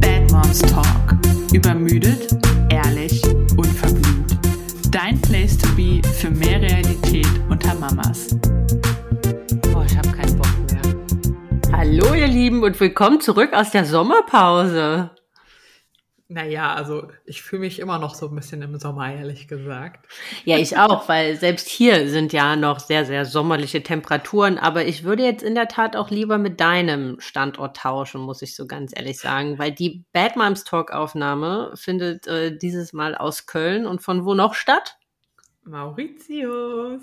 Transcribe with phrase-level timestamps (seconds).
[0.00, 1.16] Bad Moms Talk.
[1.54, 2.36] Übermüdet,
[2.68, 3.22] ehrlich,
[3.56, 4.36] unverblümt.
[4.90, 8.36] Dein Place to be für mehr Realität unter Mamas.
[9.72, 10.82] Boah, ich habe keinen Bock mehr.
[11.78, 15.12] Hallo ihr Lieben und willkommen zurück aus der Sommerpause.
[16.32, 20.06] Naja, also ich fühle mich immer noch so ein bisschen im Sommer, ehrlich gesagt.
[20.46, 24.58] Ja, ich auch, weil selbst hier sind ja noch sehr, sehr sommerliche Temperaturen.
[24.58, 28.56] Aber ich würde jetzt in der Tat auch lieber mit deinem Standort tauschen, muss ich
[28.56, 29.58] so ganz ehrlich sagen.
[29.58, 34.32] Weil die Bad Moms Talk Aufnahme findet äh, dieses Mal aus Köln und von wo
[34.32, 34.96] noch statt?
[35.64, 37.02] Mauritius.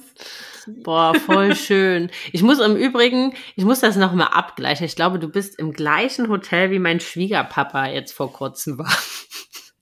[0.84, 2.12] Boah, voll schön.
[2.34, 4.86] Ich muss im Übrigen, ich muss das nochmal abgleichen.
[4.86, 8.92] Ich glaube, du bist im gleichen Hotel wie mein Schwiegerpapa jetzt vor kurzem war.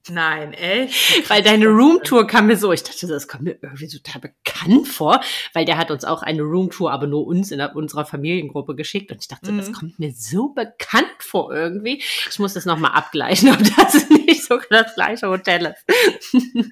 [0.10, 1.30] Nein, echt?
[1.30, 5.22] Weil deine Roomtour kam mir so, ich dachte, das kommt mir irgendwie total bekannt vor,
[5.54, 9.18] weil der hat uns auch eine Roomtour, aber nur uns in unserer Familiengruppe geschickt und
[9.20, 9.58] ich dachte, mhm.
[9.58, 12.02] das kommt mir so bekannt vor irgendwie.
[12.30, 16.72] Ich muss das nochmal abgleichen, ob das nicht sogar das gleiche Hotel ist.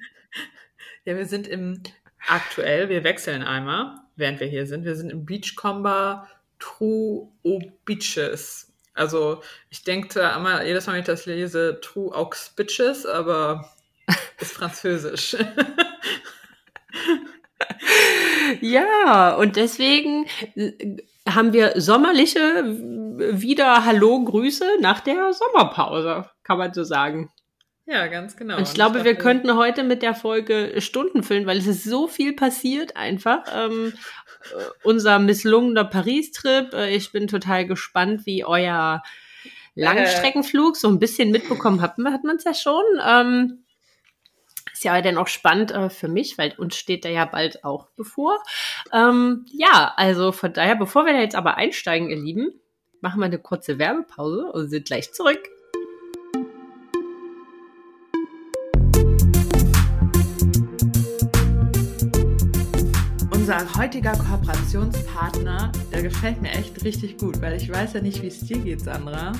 [1.06, 1.84] Ja, wir sind im
[2.28, 4.84] aktuell, wir wechseln einmal, während wir hier sind.
[4.84, 8.72] Wir sind im Beachcomber True O Beaches.
[8.94, 13.70] Also ich denke immer, jedes Mal, wenn ich das lese, True Aux Bitches, aber
[14.40, 15.36] ist französisch.
[18.60, 20.96] ja, und deswegen äh,
[21.28, 27.30] haben wir sommerliche wieder Hallo Grüße nach der Sommerpause, kann man so sagen.
[27.86, 28.56] Ja, ganz genau.
[28.56, 32.08] Und ich glaube, wir könnten heute mit der Folge Stunden füllen, weil es ist so
[32.08, 33.44] viel passiert einfach.
[33.54, 33.92] Ähm,
[34.52, 36.74] äh, unser misslungener Paris-Trip.
[36.74, 39.04] Äh, ich bin total gespannt, wie euer
[39.76, 41.96] Langstreckenflug so ein bisschen mitbekommen hat.
[41.98, 42.82] Hat man es ja schon.
[43.06, 43.62] Ähm,
[44.72, 47.86] ist ja dann auch spannend äh, für mich, weil uns steht da ja bald auch
[47.96, 48.42] bevor.
[48.92, 52.60] Ähm, ja, also von daher, bevor wir da jetzt aber einsteigen, ihr Lieben,
[53.00, 55.38] machen wir eine kurze Werbepause und sind gleich zurück.
[63.56, 68.26] Unser heutiger Kooperationspartner, der gefällt mir echt richtig gut, weil ich weiß ja nicht, wie
[68.26, 69.32] es dir geht, Sandra.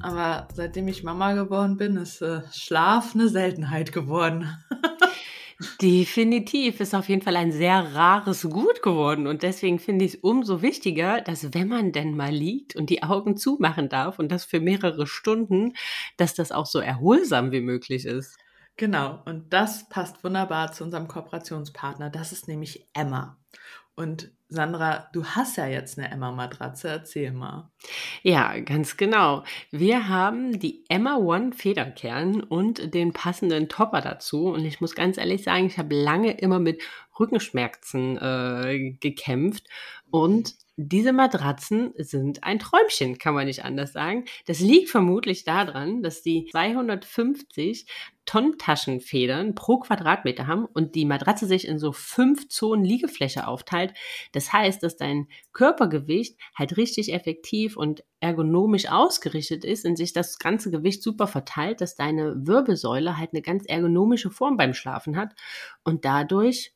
[0.00, 4.48] Aber seitdem ich Mama geworden bin, ist äh, Schlaf eine Seltenheit geworden.
[5.82, 10.20] Definitiv ist auf jeden Fall ein sehr rares Gut geworden und deswegen finde ich es
[10.20, 14.44] umso wichtiger, dass wenn man denn mal liegt und die Augen zumachen darf und das
[14.44, 15.74] für mehrere Stunden,
[16.16, 18.38] dass das auch so erholsam wie möglich ist.
[18.76, 22.10] Genau, und das passt wunderbar zu unserem Kooperationspartner.
[22.10, 23.38] Das ist nämlich Emma.
[23.94, 27.70] Und Sandra, du hast ja jetzt eine Emma-Matratze, erzähl mal.
[28.22, 29.44] Ja, ganz genau.
[29.70, 34.46] Wir haben die Emma One Federkern und den passenden Topper dazu.
[34.46, 36.82] Und ich muss ganz ehrlich sagen, ich habe lange immer mit
[37.18, 39.68] Rückenschmerzen äh, gekämpft.
[40.10, 40.54] Und
[40.88, 44.24] diese Matratzen sind ein Träumchen, kann man nicht anders sagen.
[44.46, 47.86] Das liegt vermutlich daran, dass die 250
[48.24, 53.94] Tonnen Taschenfedern pro Quadratmeter haben und die Matratze sich in so fünf Zonen Liegefläche aufteilt.
[54.32, 60.38] Das heißt, dass dein Körpergewicht halt richtig effektiv und ergonomisch ausgerichtet ist und sich das
[60.38, 65.34] ganze Gewicht super verteilt, dass deine Wirbelsäule halt eine ganz ergonomische Form beim Schlafen hat
[65.82, 66.72] und dadurch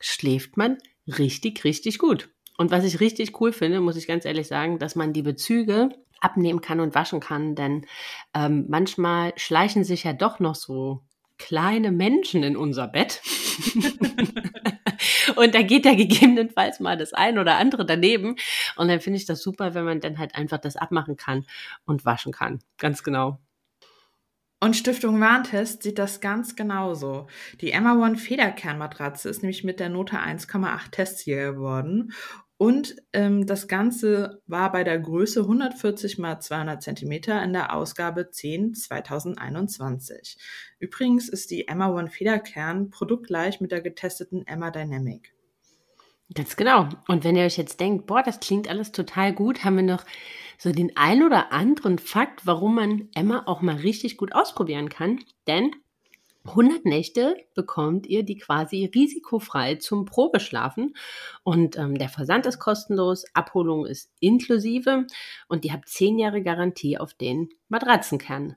[0.00, 2.30] schläft man richtig, richtig gut.
[2.56, 5.90] Und was ich richtig cool finde, muss ich ganz ehrlich sagen, dass man die Bezüge
[6.20, 7.86] abnehmen kann und waschen kann, denn
[8.34, 11.02] ähm, manchmal schleichen sich ja doch noch so
[11.38, 13.20] kleine Menschen in unser Bett.
[15.36, 18.36] und da geht ja gegebenenfalls mal das ein oder andere daneben.
[18.76, 21.44] Und dann finde ich das super, wenn man dann halt einfach das abmachen kann
[21.84, 22.60] und waschen kann.
[22.78, 23.38] Ganz genau.
[24.58, 27.26] Und Stiftung Warntest sieht das ganz genauso.
[27.60, 32.14] Die Emma One Federkernmatratze ist nämlich mit der Note 1,8 Testsieger geworden
[32.58, 38.30] und ähm, das Ganze war bei der Größe 140 mal 200 Zentimeter in der Ausgabe
[38.30, 40.38] 10 2021.
[40.78, 45.34] Übrigens ist die Emma One Federkern produktgleich mit der getesteten Emma Dynamic.
[46.34, 46.88] Ganz genau.
[47.06, 50.04] Und wenn ihr euch jetzt denkt, boah, das klingt alles total gut, haben wir noch
[50.58, 55.20] so den ein oder anderen Fakt, warum man Emma auch mal richtig gut ausprobieren kann.
[55.46, 55.72] Denn
[56.48, 60.96] 100 Nächte bekommt ihr die quasi risikofrei zum Probeschlafen
[61.42, 65.06] und ähm, der Versand ist kostenlos, Abholung ist inklusive
[65.48, 68.56] und ihr habt 10 Jahre Garantie auf den Matratzenkern.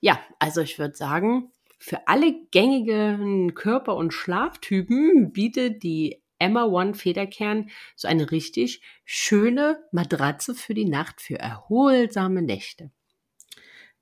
[0.00, 6.94] Ja, also ich würde sagen, für alle gängigen Körper- und Schlaftypen bietet die Emma One
[6.94, 12.90] Federkern so eine richtig schöne Matratze für die Nacht für erholsame Nächte.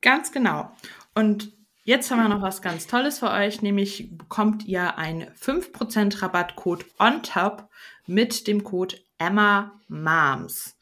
[0.00, 0.70] Ganz genau.
[1.14, 6.20] Und Jetzt haben wir noch was ganz Tolles für euch, nämlich bekommt ihr einen 5%
[6.22, 7.70] Rabattcode on top
[8.06, 10.76] mit dem Code Emma Moms.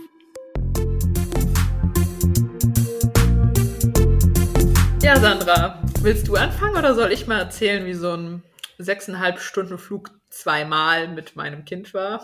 [5.01, 8.43] Ja, Sandra, willst du anfangen oder soll ich mal erzählen, wie so ein
[8.77, 12.23] sechseinhalb Stunden Flug zweimal mit meinem Kind war?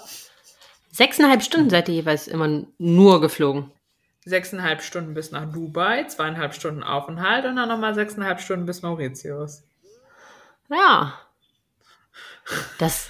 [0.91, 3.71] Sechseinhalb Stunden seid ihr jeweils immer nur geflogen.
[4.25, 9.63] Sechseinhalb Stunden bis nach Dubai, zweieinhalb Stunden Aufenthalt und dann nochmal sechseinhalb Stunden bis Mauritius.
[10.69, 11.19] Ja.
[12.77, 13.09] Das,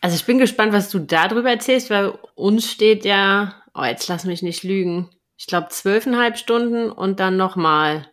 [0.00, 4.24] also ich bin gespannt, was du darüber erzählst, weil uns steht ja, oh, jetzt lass
[4.24, 5.10] mich nicht lügen.
[5.36, 8.06] Ich glaube zwölfeinhalb Stunden und dann nochmal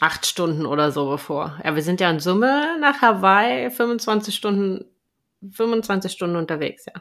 [0.00, 1.58] acht Stunden oder so bevor.
[1.64, 4.84] Ja, wir sind ja in Summe nach Hawaii 25 Stunden,
[5.50, 7.00] 25 Stunden unterwegs, ja.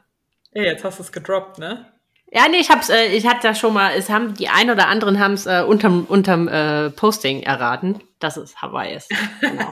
[0.53, 1.85] Ja, jetzt hast du es gedroppt, ne?
[2.31, 4.87] Ja, nee, ich hab's, äh, ich hatte da schon mal, es haben die ein oder
[4.87, 9.09] anderen haben es äh, unterm, unterm äh, Posting erraten, dass es Hawaii ist.
[9.41, 9.71] Genau.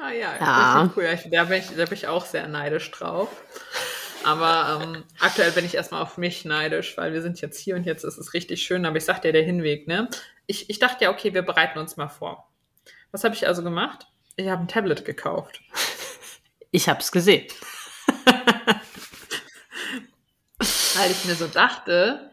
[0.00, 0.90] ah ja, ja.
[0.96, 1.18] cool.
[1.30, 3.28] Da bin, ich, da bin ich auch sehr neidisch drauf.
[4.24, 7.84] Aber ähm, aktuell bin ich erstmal auf mich neidisch, weil wir sind jetzt hier und
[7.84, 8.86] jetzt ist es richtig schön.
[8.86, 10.08] Aber ich sag dir, der Hinweg, ne?
[10.46, 12.48] Ich, ich dachte ja, okay, wir bereiten uns mal vor.
[13.10, 14.06] Was habe ich also gemacht?
[14.36, 15.60] Ich habe ein Tablet gekauft.
[16.72, 17.46] Ich habe es gesehen.
[20.96, 22.30] weil ich mir so dachte,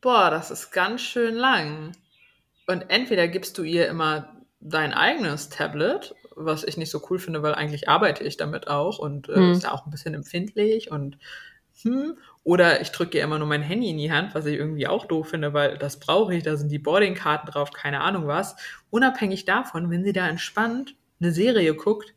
[0.00, 1.92] boah, das ist ganz schön lang.
[2.66, 7.42] Und entweder gibst du ihr immer dein eigenes Tablet, was ich nicht so cool finde,
[7.42, 9.52] weil eigentlich arbeite ich damit auch und äh, hm.
[9.52, 11.18] ist ja auch ein bisschen empfindlich und
[11.82, 14.86] hm, oder ich drücke ihr immer nur mein Handy in die Hand, was ich irgendwie
[14.86, 18.54] auch doof finde, weil das brauche ich, da sind die Boardingkarten drauf, keine Ahnung was.
[18.88, 22.14] Unabhängig davon, wenn sie da entspannt eine Serie guckt,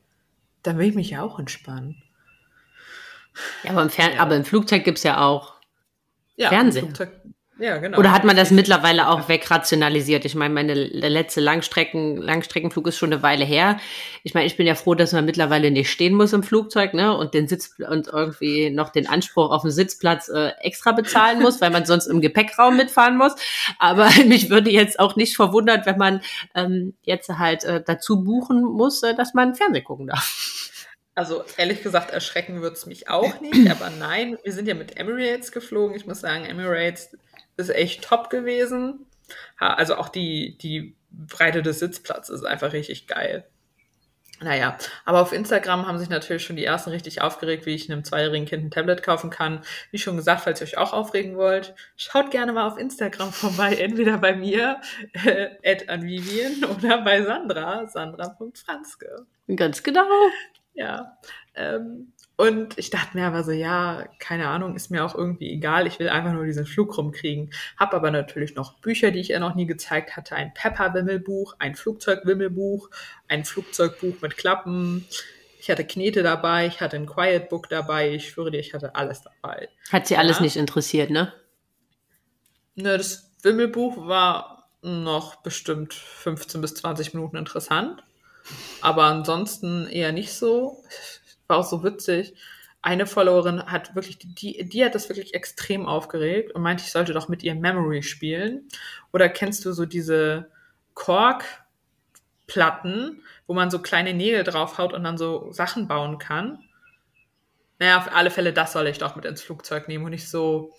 [0.62, 2.04] dann will ich mich ja auch entspannen.
[3.64, 4.20] Ja, aber im, Fern ja.
[4.20, 5.56] aber im Flugzeug gibt's ja auch
[6.36, 6.94] ja, Fernsehen.
[7.60, 7.98] Ja, genau.
[7.98, 10.24] Oder hat man das mittlerweile auch wegrationalisiert?
[10.24, 13.78] Ich meine, meine letzte Langstrecken, Langstreckenflug ist schon eine Weile her.
[14.24, 17.16] Ich meine, ich bin ja froh, dass man mittlerweile nicht stehen muss im Flugzeug, ne?
[17.18, 21.60] Und den Sitz und irgendwie noch den Anspruch auf den Sitzplatz äh, extra bezahlen muss,
[21.60, 23.36] weil man sonst im Gepäckraum mitfahren muss.
[23.78, 26.22] Aber mich würde jetzt auch nicht verwundert, wenn man
[26.56, 30.50] ähm, jetzt halt äh, dazu buchen muss, äh, dass man Fernsehen gucken darf.
[31.20, 34.96] Also ehrlich gesagt, erschrecken wird es mich auch nicht, aber nein, wir sind ja mit
[34.96, 35.94] Emirates geflogen.
[35.94, 37.18] Ich muss sagen, Emirates
[37.60, 39.06] ist echt top gewesen.
[39.58, 43.46] Also auch die, die Breite des Sitzplatzes ist einfach richtig geil.
[44.42, 48.06] Naja, aber auf Instagram haben sich natürlich schon die ersten richtig aufgeregt, wie ich einem
[48.06, 49.62] zweijährigen Kind ein Tablet kaufen kann.
[49.92, 53.76] Wie schon gesagt, falls ihr euch auch aufregen wollt, schaut gerne mal auf Instagram vorbei,
[53.76, 54.80] entweder bei mir,
[55.12, 59.26] äh, Vivian, oder bei Sandra, sandra.franzke.
[59.54, 60.08] Ganz genau.
[60.80, 61.18] Ja.
[61.56, 65.88] Ähm, und ich dachte mir aber so, ja, keine Ahnung, ist mir auch irgendwie egal.
[65.88, 67.52] Ich will einfach nur diesen Flug rumkriegen.
[67.76, 70.38] Hab aber natürlich noch Bücher, die ich ihr noch nie gezeigt hatte.
[70.38, 72.90] Ein Pepper-Wimmelbuch, ein Flugzeug-Wimmelbuch,
[73.28, 75.06] ein Flugzeugbuch mit Klappen.
[75.60, 78.14] Ich hatte Knete dabei, ich hatte ein Quiet Book dabei.
[78.14, 79.68] Ich schwöre dir, ich hatte alles dabei.
[79.92, 80.22] Hat sie ja.
[80.22, 81.34] alles nicht interessiert, ne?
[82.76, 88.02] Ne, das Wimmelbuch war noch bestimmt 15 bis 20 Minuten interessant.
[88.82, 90.84] Aber ansonsten eher nicht so.
[91.48, 92.34] War auch so witzig.
[92.82, 97.12] Eine Followerin hat wirklich, die, die hat das wirklich extrem aufgeregt und meinte, ich sollte
[97.14, 98.70] doch mit ihr Memory spielen.
[99.12, 100.50] Oder kennst du so diese
[100.94, 106.60] Kork-Platten, wo man so kleine Nägel draufhaut und dann so Sachen bauen kann?
[107.80, 110.76] Naja, auf alle Fälle, das soll ich doch mit ins Flugzeug nehmen und nicht so,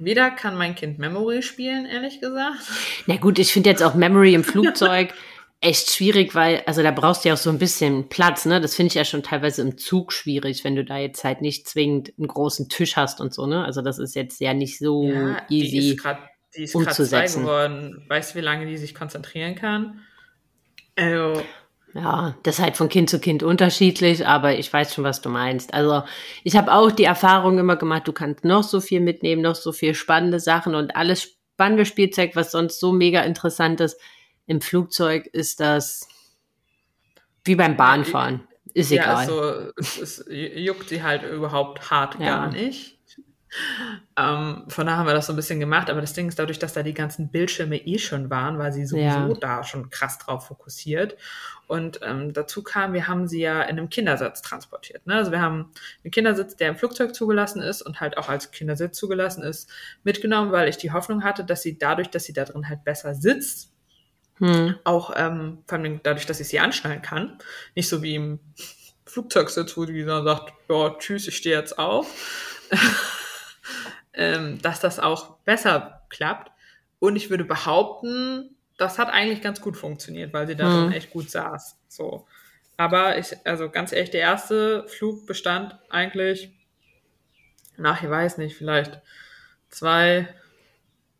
[0.00, 2.62] Weder kann mein Kind Memory spielen, ehrlich gesagt.
[3.06, 5.12] Na gut, ich finde jetzt auch Memory im Flugzeug
[5.60, 8.60] echt schwierig, weil, also da brauchst du ja auch so ein bisschen Platz, ne?
[8.60, 11.68] Das finde ich ja schon teilweise im Zug schwierig, wenn du da jetzt halt nicht
[11.68, 13.64] zwingend einen großen Tisch hast und so, ne?
[13.64, 15.80] Also das ist jetzt ja nicht so ja, easy.
[15.80, 16.18] Die ist grad,
[16.56, 17.42] die ist umzusetzen.
[17.42, 18.04] geworden.
[18.08, 20.00] Weißt du, wie lange die sich konzentrieren kann?
[20.96, 21.42] Also.
[21.92, 25.28] Ja, das ist halt von Kind zu Kind unterschiedlich, aber ich weiß schon, was du
[25.28, 25.74] meinst.
[25.74, 26.04] Also
[26.44, 29.72] ich habe auch die Erfahrung immer gemacht, du kannst noch so viel mitnehmen, noch so
[29.72, 34.00] viel spannende Sachen und alles spannende Spielzeug, was sonst so mega interessant ist,
[34.46, 36.08] im Flugzeug ist das
[37.44, 38.46] wie beim Bahnfahren.
[38.74, 39.16] Ist ja, egal.
[39.16, 42.26] Also, es, juckt sie halt überhaupt hart ja.
[42.26, 42.98] gar nicht.
[44.16, 46.60] Ähm, von daher haben wir das so ein bisschen gemacht, aber das Ding ist dadurch,
[46.60, 49.34] dass da die ganzen Bildschirme eh schon waren, war sie sowieso ja.
[49.40, 51.16] da schon krass drauf fokussiert.
[51.66, 55.06] Und ähm, dazu kam, wir haben sie ja in einem Kindersitz transportiert.
[55.06, 55.14] Ne?
[55.14, 55.72] Also wir haben
[56.04, 59.70] einen Kindersitz, der im Flugzeug zugelassen ist und halt auch als Kindersitz zugelassen ist,
[60.04, 63.14] mitgenommen, weil ich die Hoffnung hatte, dass sie dadurch, dass sie da drin halt besser
[63.14, 63.72] sitzt,
[64.40, 64.74] hm.
[64.84, 67.38] Auch ähm, vor allem dadurch, dass ich sie anschnallen kann.
[67.74, 68.40] Nicht so wie im
[69.04, 72.06] Flugzeug sitzt, wo die dann sagt, ja, tschüss, ich stehe jetzt auf,
[74.14, 76.50] ähm, dass das auch besser klappt.
[76.98, 80.92] Und ich würde behaupten, das hat eigentlich ganz gut funktioniert, weil sie da mhm.
[80.92, 81.76] echt gut saß.
[81.88, 82.26] So.
[82.78, 86.50] Aber ich, also ganz ehrlich, der erste Flug bestand eigentlich
[87.76, 89.00] nach, ich weiß nicht, vielleicht
[89.68, 90.28] zwei,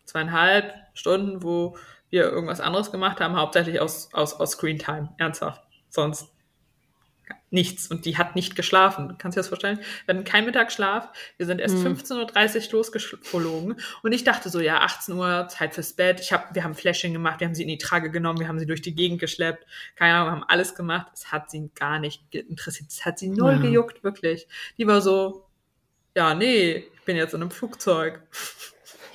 [0.04, 1.76] zweieinhalb Stunden, wo
[2.10, 5.62] wir irgendwas anderes gemacht haben, hauptsächlich aus, aus, aus Screen Time, ernsthaft.
[5.88, 6.30] Sonst
[7.50, 7.88] nichts.
[7.88, 9.16] Und die hat nicht geschlafen.
[9.18, 9.80] Kannst du dir das vorstellen?
[10.06, 11.08] Wir hatten keinen Mittagsschlaf.
[11.36, 11.94] Wir sind erst hm.
[11.94, 13.80] 15.30 Uhr losgeflogen.
[14.02, 16.20] Und ich dachte so, ja, 18 Uhr, Zeit fürs Bett.
[16.20, 18.58] Ich hab, wir haben Flashing gemacht, wir haben sie in die Trage genommen, wir haben
[18.58, 19.66] sie durch die Gegend geschleppt.
[19.96, 21.08] Keine Ahnung, wir haben alles gemacht.
[21.12, 22.90] Es hat sie gar nicht interessiert.
[22.90, 23.58] Es hat sie null ja.
[23.60, 24.46] gejuckt, wirklich.
[24.78, 25.46] Die war so,
[26.16, 28.22] ja, nee, ich bin jetzt in einem Flugzeug.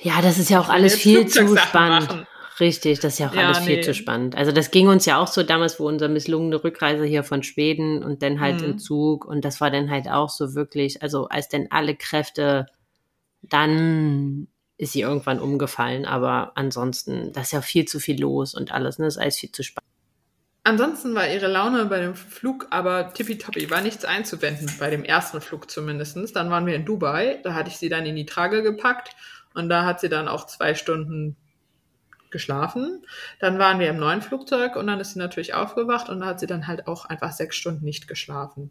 [0.00, 2.08] Ja, das ist ja auch alles viel zu spannend.
[2.08, 2.26] Machen.
[2.58, 3.82] Richtig, das ist ja auch ja, alles viel nee.
[3.82, 4.34] zu spannend.
[4.34, 8.02] Also das ging uns ja auch so damals, wo unsere misslungene Rückreise hier von Schweden
[8.02, 8.64] und dann halt mhm.
[8.64, 12.66] im Zug und das war dann halt auch so wirklich, also als denn alle Kräfte,
[13.42, 14.48] dann
[14.78, 18.98] ist sie irgendwann umgefallen, aber ansonsten, da ist ja viel zu viel los und alles,
[18.98, 19.86] ne, das ist alles viel zu spannend.
[20.64, 25.40] Ansonsten war ihre Laune bei dem Flug aber tippitoppi, war nichts einzuwenden, bei dem ersten
[25.40, 26.32] Flug zumindestens.
[26.32, 29.14] Dann waren wir in Dubai, da hatte ich sie dann in die Trage gepackt
[29.54, 31.36] und da hat sie dann auch zwei Stunden
[32.36, 33.02] geschlafen.
[33.40, 36.40] Dann waren wir im neuen Flugzeug und dann ist sie natürlich aufgewacht und da hat
[36.40, 38.70] sie dann halt auch einfach sechs Stunden nicht geschlafen.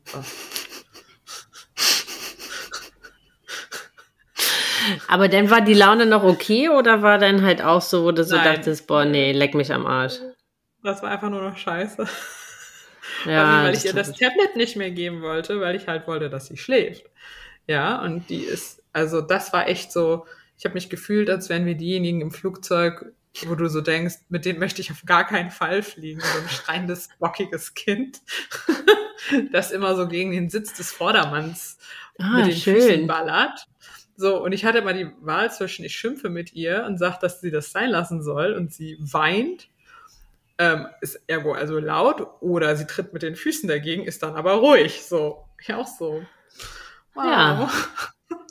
[5.07, 8.23] Aber dann war die Laune noch okay oder war dann halt auch so, wo du
[8.23, 8.53] so Nein.
[8.53, 10.19] dachtest, boah, nee, leck mich am Arsch?
[10.83, 12.05] Das war einfach nur noch scheiße.
[13.25, 16.45] Ja, weil ich ihr das Tablet nicht mehr geben wollte, weil ich halt wollte, dass
[16.45, 17.05] sie schläft.
[17.65, 21.65] Ja, und die ist, also das war echt so, ich habe mich gefühlt, als wären
[21.65, 23.13] wir diejenigen im Flugzeug,
[23.47, 26.21] wo du so denkst, mit denen möchte ich auf gar keinen Fall fliegen.
[26.21, 28.21] So ein schreiendes, bockiges Kind,
[29.51, 31.77] das immer so gegen den Sitz des Vordermanns
[32.19, 32.75] ah, mit den schön.
[32.75, 33.67] Füßen ballert.
[34.17, 37.41] So, und ich hatte mal die Wahl zwischen, ich schimpfe mit ihr und sage, dass
[37.41, 39.67] sie das sein lassen soll und sie weint
[40.57, 44.53] ähm, ist ergo also laut oder sie tritt mit den Füßen dagegen, ist dann aber
[44.53, 45.03] ruhig.
[45.03, 46.23] So, ja auch so.
[47.13, 47.25] Wow.
[47.25, 47.71] Ja.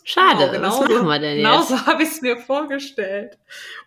[0.06, 1.68] Schade, genau was machen wir denn genau jetzt?
[1.68, 3.38] Genau so habe ich es mir vorgestellt.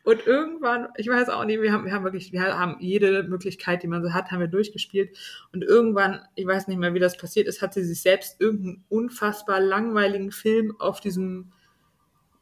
[0.03, 3.83] Und irgendwann, ich weiß auch nicht, wir haben, wir haben wirklich, wir haben jede Möglichkeit,
[3.83, 5.15] die man so hat, haben wir durchgespielt.
[5.53, 8.83] Und irgendwann, ich weiß nicht mehr, wie das passiert ist, hat sie sich selbst irgendeinen
[8.89, 11.51] unfassbar langweiligen Film auf diesem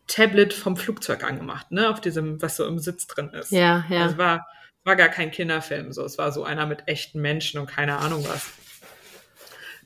[0.07, 3.51] Tablet vom Flugzeug angemacht, ne, auf diesem, was so im Sitz drin ist.
[3.51, 4.05] Ja, ja.
[4.05, 4.47] Das war,
[4.85, 6.03] war gar kein Kinderfilm, so.
[6.05, 8.47] Es war so einer mit echten Menschen und keine Ahnung was.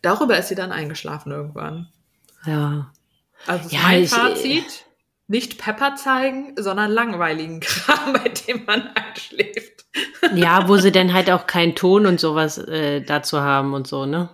[0.04, 1.88] Darüber ist sie dann eingeschlafen irgendwann.
[2.46, 2.92] Ja.
[3.46, 4.86] Also ja, mein ich, Fazit,
[5.28, 9.86] nicht Pepper zeigen, sondern langweiligen Kram, bei dem man einschläft.
[10.36, 14.06] Ja, wo sie dann halt auch keinen Ton und sowas äh, dazu haben und so,
[14.06, 14.30] ne?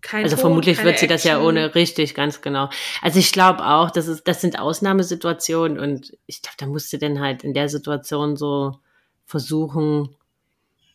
[0.00, 2.68] Kein also Ton, vermutlich wird sie das ja ohne richtig, ganz genau.
[3.00, 7.20] Also ich glaube auch, das ist, das sind Ausnahmesituationen und ich glaube, da musste dann
[7.20, 8.80] halt in der Situation so
[9.26, 10.16] versuchen,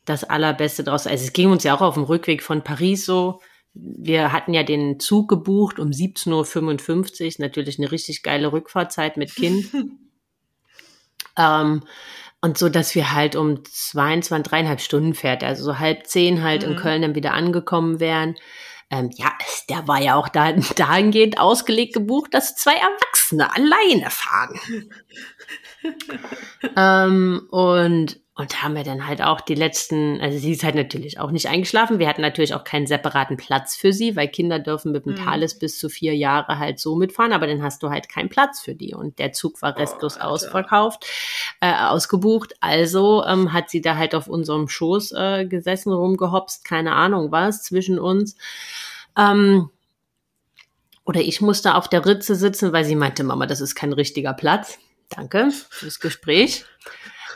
[0.06, 1.08] das Allerbeste draus.
[1.08, 3.42] Also es ging uns ja auch auf dem Rückweg von Paris so.
[3.80, 9.34] Wir hatten ja den Zug gebucht um 17.55 Uhr, natürlich eine richtig geile Rückfahrzeit mit
[9.34, 9.68] Kind.
[11.38, 11.84] ähm,
[12.42, 16.66] und so, dass wir halt um 22, dreieinhalb Stunden fährt, also so halb zehn halt
[16.66, 16.72] mhm.
[16.72, 18.36] in Köln dann wieder angekommen wären.
[18.90, 19.34] Ähm, ja,
[19.70, 24.60] der war ja auch da, dahingehend ausgelegt gebucht, dass zwei Erwachsene alleine fahren.
[26.76, 31.20] ähm, und und haben wir dann halt auch die letzten, also sie ist halt natürlich
[31.20, 31.98] auch nicht eingeschlafen.
[31.98, 35.18] Wir hatten natürlich auch keinen separaten Platz für sie, weil Kinder dürfen mit dem mhm.
[35.18, 38.62] Thales bis zu vier Jahre halt so mitfahren, aber dann hast du halt keinen Platz
[38.62, 38.94] für die.
[38.94, 41.08] Und der Zug war restlos oh, ausverkauft,
[41.62, 42.54] äh, ausgebucht.
[42.62, 47.64] Also ähm, hat sie da halt auf unserem Schoß äh, gesessen, rumgehopst, keine Ahnung was,
[47.64, 48.36] zwischen uns.
[49.18, 49.72] Ähm,
[51.06, 54.34] oder ich musste auf der Ritze sitzen, weil sie meinte, Mama, das ist kein richtiger
[54.34, 54.78] Platz.
[55.10, 56.66] Danke fürs Gespräch.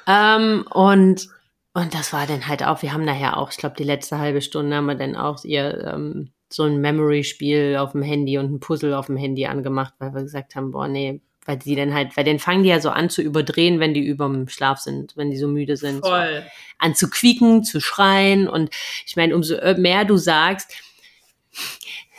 [0.08, 1.28] Ähm, und,
[1.74, 4.42] und das war dann halt auch, wir haben nachher auch, ich glaube, die letzte halbe
[4.42, 8.60] Stunde haben wir dann auch ihr ähm, so ein Memory-Spiel auf dem Handy und ein
[8.60, 12.16] Puzzle auf dem Handy angemacht, weil wir gesagt haben, boah, nee, weil sie dann halt,
[12.18, 15.32] weil dann fangen die ja so an zu überdrehen, wenn die überm Schlaf sind, wenn
[15.32, 16.06] die so müde sind.
[16.06, 16.44] Voll.
[16.44, 18.70] So, an zu quieken, zu schreien und
[19.06, 20.74] ich meine, umso mehr du sagst,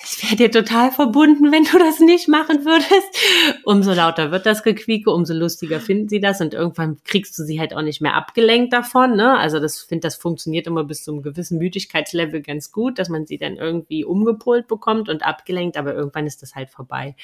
[0.04, 3.64] ich wäre dir total verbunden, wenn du das nicht machen würdest.
[3.64, 7.60] Umso lauter wird das Gequieke, umso lustiger finden sie das und irgendwann kriegst du sie
[7.60, 9.16] halt auch nicht mehr abgelenkt davon.
[9.16, 9.38] Ne?
[9.38, 13.26] Also das finde, das funktioniert immer bis zu einem gewissen Müdigkeitslevel ganz gut, dass man
[13.26, 17.14] sie dann irgendwie umgepolt bekommt und abgelenkt, aber irgendwann ist das halt vorbei.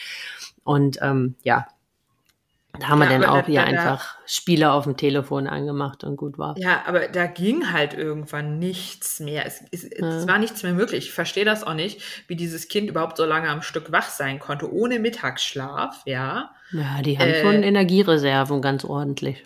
[0.64, 1.66] Und ähm, ja,
[2.80, 6.04] Da haben Ja, wir dann auch da- hier da- einfach Spiele auf dem Telefon angemacht
[6.04, 6.54] und gut war.
[6.58, 9.44] Ja, aber da ging halt irgendwann nichts mehr.
[9.47, 11.06] Es, es, es war nichts mehr möglich.
[11.06, 14.38] Ich verstehe das auch nicht, wie dieses Kind überhaupt so lange am Stück wach sein
[14.38, 16.50] konnte, ohne Mittagsschlaf, ja.
[16.73, 19.44] Ja, die haben Äh, schon Energiereserven ganz ordentlich.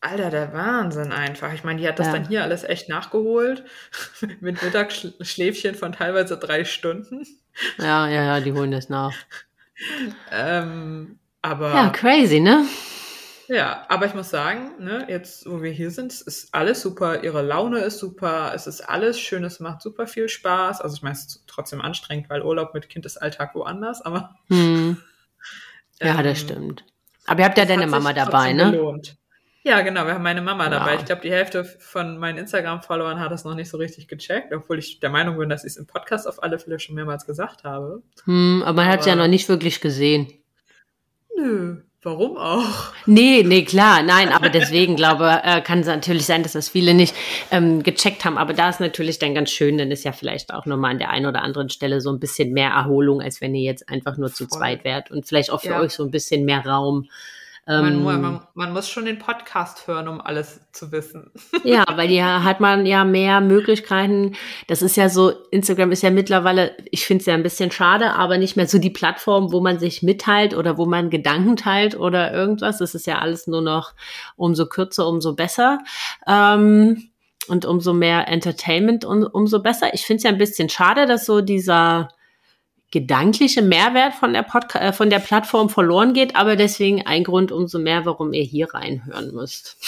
[0.00, 1.52] Alter, der Wahnsinn einfach.
[1.54, 2.14] Ich meine, die hat das Ja.
[2.14, 3.62] dann hier alles echt nachgeholt.
[4.40, 7.24] Mit Mittagsschläfchen von teilweise drei Stunden.
[7.78, 9.14] Ja, ja, ja, die holen das nach.
[10.30, 12.66] Ähm, aber Ja, crazy, ne?
[13.48, 17.22] Ja, aber ich muss sagen, ne, jetzt wo wir hier sind, es ist alles super,
[17.22, 20.80] ihre Laune ist super, es ist alles schön, es macht super viel Spaß.
[20.80, 24.36] Also ich meine, es ist trotzdem anstrengend, weil Urlaub mit Kind ist Alltag woanders, aber
[24.48, 24.96] Hm.
[26.00, 26.84] Ja, das ähm, stimmt.
[27.26, 28.72] Aber ihr habt ja deine Mama dabei, ne?
[28.72, 29.16] Gelohnt.
[29.64, 30.94] Ja, genau, wir haben meine Mama dabei.
[30.94, 31.00] Wow.
[31.00, 34.80] Ich glaube, die Hälfte von meinen Instagram-Followern hat das noch nicht so richtig gecheckt, obwohl
[34.80, 37.62] ich der Meinung bin, dass ich es im Podcast auf alle Fälle schon mehrmals gesagt
[37.62, 38.02] habe.
[38.24, 40.41] Hm, aber man hat es ja noch nicht wirklich gesehen.
[41.42, 42.92] Nö, warum auch?
[43.06, 46.94] Nee, nee, klar, nein, aber deswegen glaube, äh, kann es natürlich sein, dass das viele
[46.94, 47.14] nicht
[47.50, 48.38] ähm, gecheckt haben.
[48.38, 51.10] Aber da ist natürlich dann ganz schön, dann ist ja vielleicht auch nochmal an der
[51.10, 54.32] einen oder anderen Stelle so ein bisschen mehr Erholung, als wenn ihr jetzt einfach nur
[54.32, 54.58] zu Voll.
[54.58, 55.80] zweit wärt und vielleicht auch für Ja.
[55.80, 57.08] euch so ein bisschen mehr Raum.
[57.64, 61.30] Man, Ähm, man, man muss schon den Podcast hören, um alles zu wissen.
[61.64, 64.34] Ja, weil ja hat man ja mehr Möglichkeiten.
[64.66, 68.14] Das ist ja so, Instagram ist ja mittlerweile, ich finde es ja ein bisschen schade,
[68.14, 71.96] aber nicht mehr so die Plattform, wo man sich mitteilt oder wo man Gedanken teilt
[71.96, 72.78] oder irgendwas.
[72.78, 73.94] Das ist ja alles nur noch
[74.34, 75.78] umso kürzer, umso besser.
[76.26, 77.10] Ähm,
[77.48, 79.94] und umso mehr Entertainment, um, umso besser.
[79.94, 82.08] Ich finde es ja ein bisschen schade, dass so dieser
[82.92, 87.50] gedankliche Mehrwert von der Podca äh, von der Plattform verloren geht, aber deswegen ein Grund
[87.50, 89.76] umso mehr, warum ihr hier reinhören müsst.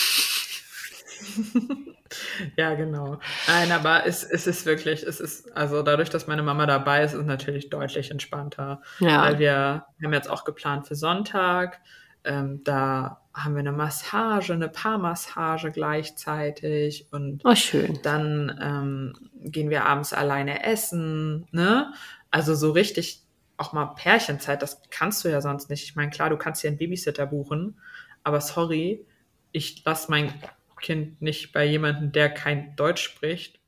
[2.56, 3.18] Ja, genau.
[3.48, 7.12] Nein, aber es, es ist wirklich, es ist, also dadurch, dass meine Mama dabei ist,
[7.12, 8.82] ist es natürlich deutlich entspannter.
[9.00, 9.22] Ja.
[9.22, 11.80] Weil wir haben jetzt auch geplant für Sonntag.
[12.22, 17.98] Ähm, da haben wir eine Massage, eine Paarmassage gleichzeitig und Oh, schön.
[18.02, 21.92] dann ähm, gehen wir abends alleine essen, ne?
[22.34, 23.20] Also so richtig
[23.58, 25.84] auch mal Pärchenzeit, das kannst du ja sonst nicht.
[25.84, 27.78] Ich meine, klar, du kannst dir einen Babysitter buchen,
[28.24, 29.06] aber sorry,
[29.52, 30.34] ich lasse mein
[30.80, 33.60] Kind nicht bei jemandem, der kein Deutsch spricht,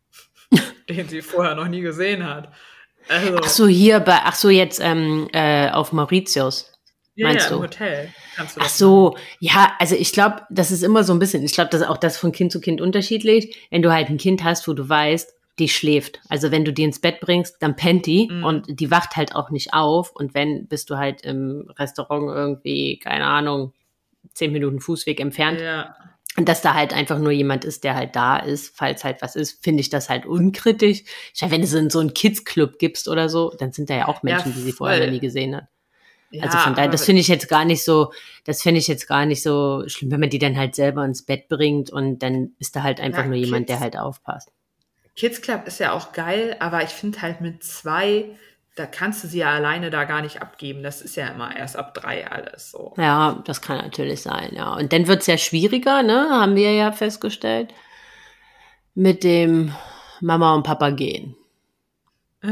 [0.89, 2.53] den sie vorher noch nie gesehen hat.
[3.09, 6.73] Also, Ach so, hier bei, ach so, jetzt ähm, äh, auf Mauritius.
[7.15, 7.63] ja, meinst ja, im du?
[7.63, 11.21] Hotel kannst du Ach das so, ja, also ich glaube, das ist immer so ein
[11.21, 13.69] bisschen, ich glaube, das ist auch das von Kind zu Kind unterschiedlich.
[13.71, 16.21] Wenn du halt ein Kind hast, wo du weißt, die schläft.
[16.29, 18.45] Also wenn du die ins Bett bringst, dann pennt die Mhm.
[18.45, 20.11] und die wacht halt auch nicht auf.
[20.15, 23.73] Und wenn, bist du halt im Restaurant irgendwie, keine Ahnung,
[24.35, 25.61] zehn Minuten Fußweg entfernt.
[25.61, 25.97] Ja,
[26.37, 29.37] Und dass da halt einfach nur jemand ist, der halt da ist, falls halt was
[29.37, 31.05] ist, finde ich das halt unkritisch.
[31.35, 33.95] Ich meine, wenn du so in so einen Kids-Club gibst oder so, dann sind da
[33.95, 35.65] ja auch Menschen, die sie vorher noch nie gesehen hat.
[36.31, 38.13] ja Also von daher, das finde ich jetzt gar nicht so,
[38.45, 41.23] das finde ich jetzt gar nicht so schlimm, wenn man die dann halt selber ins
[41.25, 44.53] Bett bringt und dann ist da halt einfach Ja, nur jemand, der Kids- halt aufpasst.
[45.17, 48.27] Kids Club ist ja auch geil, aber ich finde halt mit zwei,
[48.75, 50.83] da kannst du sie ja alleine da gar nicht abgeben.
[50.83, 52.93] Das ist ja immer erst ab drei alles so.
[52.99, 54.75] Ja, das kann natürlich sein, ja.
[54.75, 56.29] Und dann wird es ja schwieriger, ne?
[56.31, 57.73] Haben wir ja festgestellt.
[58.95, 59.75] Mit dem
[60.21, 61.35] Mama und Papa gehen.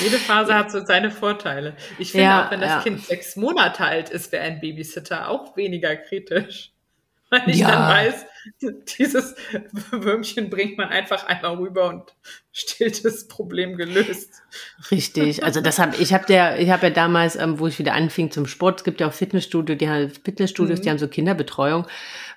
[0.00, 1.74] Jede Phase hat so seine Vorteile.
[1.98, 2.80] Ich finde Ja, auch, wenn das ja.
[2.82, 6.72] Kind sechs Monate alt ist, wäre ein Babysitter auch weniger kritisch.
[7.30, 7.70] Weil ich Ja.
[7.70, 8.26] dann weiß,
[8.98, 9.34] dieses
[9.90, 12.14] Würmchen bringt man einfach einmal rüber und
[12.52, 14.30] stillt das Problem gelöst.
[14.90, 15.42] Richtig.
[15.42, 18.30] Also das habe ich habe der ich habe ja damals, ähm, wo ich wieder anfing
[18.30, 20.82] zum Sport, es gibt ja auch Fitnessstudio, die haben Fitnessstudios, Mhm.
[20.84, 21.86] die haben so Kinderbetreuung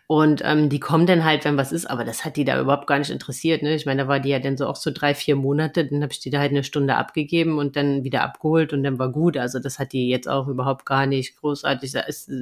[0.08, 2.88] und ähm, die kommen dann halt, wenn was ist, aber das hat die da überhaupt
[2.88, 3.62] gar nicht interessiert.
[3.62, 3.76] Ne?
[3.76, 6.12] Ich meine, da war die ja dann so auch so drei, vier Monate, dann habe
[6.12, 9.38] ich die da halt eine Stunde abgegeben und dann wieder abgeholt und dann war gut.
[9.38, 12.34] Also das hat die jetzt auch überhaupt gar nicht großartig, da ist äh,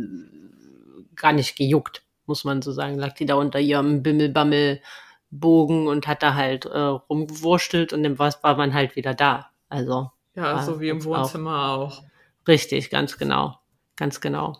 [1.18, 2.98] gar nicht gejuckt, muss man so sagen.
[2.98, 4.82] Lag die da unter ihrem Bimmelbammel
[5.30, 9.50] Bogen und hat da halt äh, rumgewurstelt und dann war, war man halt wieder da.
[9.70, 11.20] Also Ja, so wie im jetzt auch.
[11.20, 12.04] Wohnzimmer auch.
[12.48, 13.60] Richtig, ganz genau.
[13.98, 14.58] Ganz genau.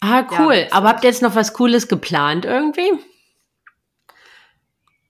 [0.00, 0.54] Ah, cool.
[0.54, 0.72] witzig.
[0.72, 2.92] Aber habt ihr jetzt noch was Cooles geplant irgendwie?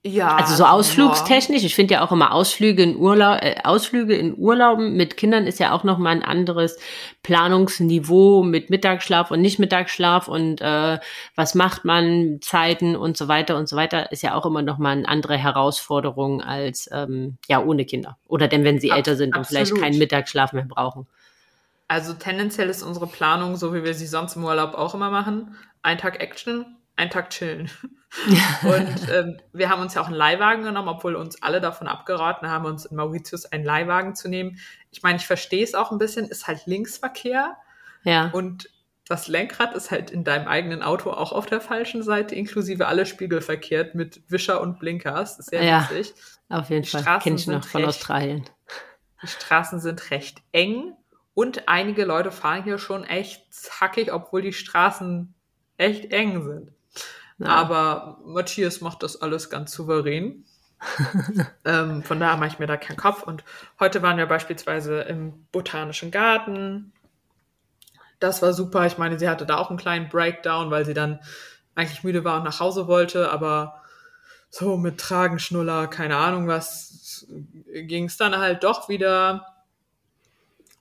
[0.05, 0.37] Ja.
[0.37, 1.65] Also so ausflugstechnisch.
[1.65, 5.59] Ich finde ja auch immer Ausflüge in Urlaub, äh, Ausflüge in Urlauben mit Kindern ist
[5.59, 6.77] ja auch noch mal ein anderes
[7.21, 10.99] Planungsniveau mit Mittagsschlaf und nicht Mittagsschlaf und äh,
[11.35, 14.77] was macht man, Zeiten und so weiter und so weiter ist ja auch immer noch
[14.77, 19.17] mal eine andere Herausforderung als ähm, ja ohne Kinder oder denn wenn sie Ab- älter
[19.17, 21.07] sind und vielleicht keinen Mittagsschlaf mehr brauchen.
[21.89, 25.55] Also tendenziell ist unsere Planung, so wie wir sie sonst im Urlaub auch immer machen,
[25.81, 26.65] ein Tag Action,
[26.99, 27.69] ein Tag chillen.
[28.63, 32.49] Und ähm, wir haben uns ja auch einen Leihwagen genommen, obwohl uns alle davon abgeraten
[32.49, 34.59] haben, uns in Mauritius einen Leihwagen zu nehmen.
[34.91, 37.55] Ich meine, ich verstehe es auch ein bisschen, ist halt Linksverkehr.
[38.03, 38.29] Ja.
[38.33, 38.69] Und
[39.07, 43.05] das Lenkrad ist halt in deinem eigenen Auto auch auf der falschen Seite, inklusive alle
[43.05, 45.37] Spiegel verkehrt mit Wischer und Blinkers.
[45.37, 45.89] Das ist sehr Ja.
[45.89, 46.13] witzig.
[46.49, 47.01] Auf jeden Die Fall.
[47.01, 48.45] Straßen Kenn ich noch von recht- Australien.
[49.21, 50.93] Die Straßen sind recht eng
[51.33, 55.33] und einige Leute fahren hier schon echt zackig, obwohl die Straßen
[55.77, 56.71] echt eng sind.
[57.39, 57.47] Ja.
[57.47, 60.45] Aber Matthias macht das alles ganz souverän.
[61.65, 63.23] ähm, von daher mache ich mir da keinen Kopf.
[63.23, 63.43] Und
[63.79, 66.93] heute waren wir beispielsweise im Botanischen Garten.
[68.19, 68.85] Das war super.
[68.85, 71.19] Ich meine, sie hatte da auch einen kleinen Breakdown, weil sie dann
[71.75, 73.81] eigentlich müde war und nach Hause wollte, aber
[74.49, 77.25] so mit Tragenschnuller, keine Ahnung was,
[77.67, 79.45] ging es dann halt doch wieder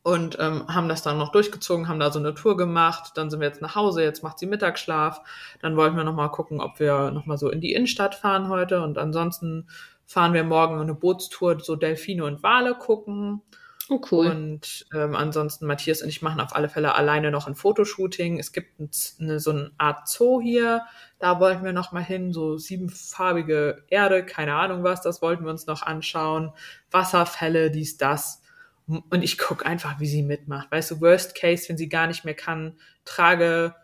[0.08, 3.12] und ähm, haben das dann noch durchgezogen, haben da so eine Tour gemacht.
[3.16, 5.20] Dann sind wir jetzt nach Hause, jetzt macht sie Mittagsschlaf.
[5.60, 8.48] Dann wollten wir noch mal gucken, ob wir noch mal so in die Innenstadt fahren
[8.48, 8.82] heute.
[8.82, 9.68] Und ansonsten
[10.06, 13.42] fahren wir morgen eine Bootstour, so Delfine und Wale gucken.
[13.90, 14.28] Oh, cool.
[14.28, 18.38] Und ähm, ansonsten Matthias und ich machen auf alle Fälle alleine noch ein Fotoshooting.
[18.38, 18.88] Es gibt ein,
[19.20, 20.84] eine, so eine Art Zoo hier.
[21.18, 22.32] Da wollten wir noch mal hin.
[22.32, 25.02] So siebenfarbige Erde, keine Ahnung was.
[25.02, 26.52] Das wollten wir uns noch anschauen.
[26.90, 28.40] Wasserfälle, dies, das.
[28.88, 30.70] Und ich guck einfach, wie sie mitmacht.
[30.72, 33.74] Weißt du, Worst Case, wenn sie gar nicht mehr kann, trage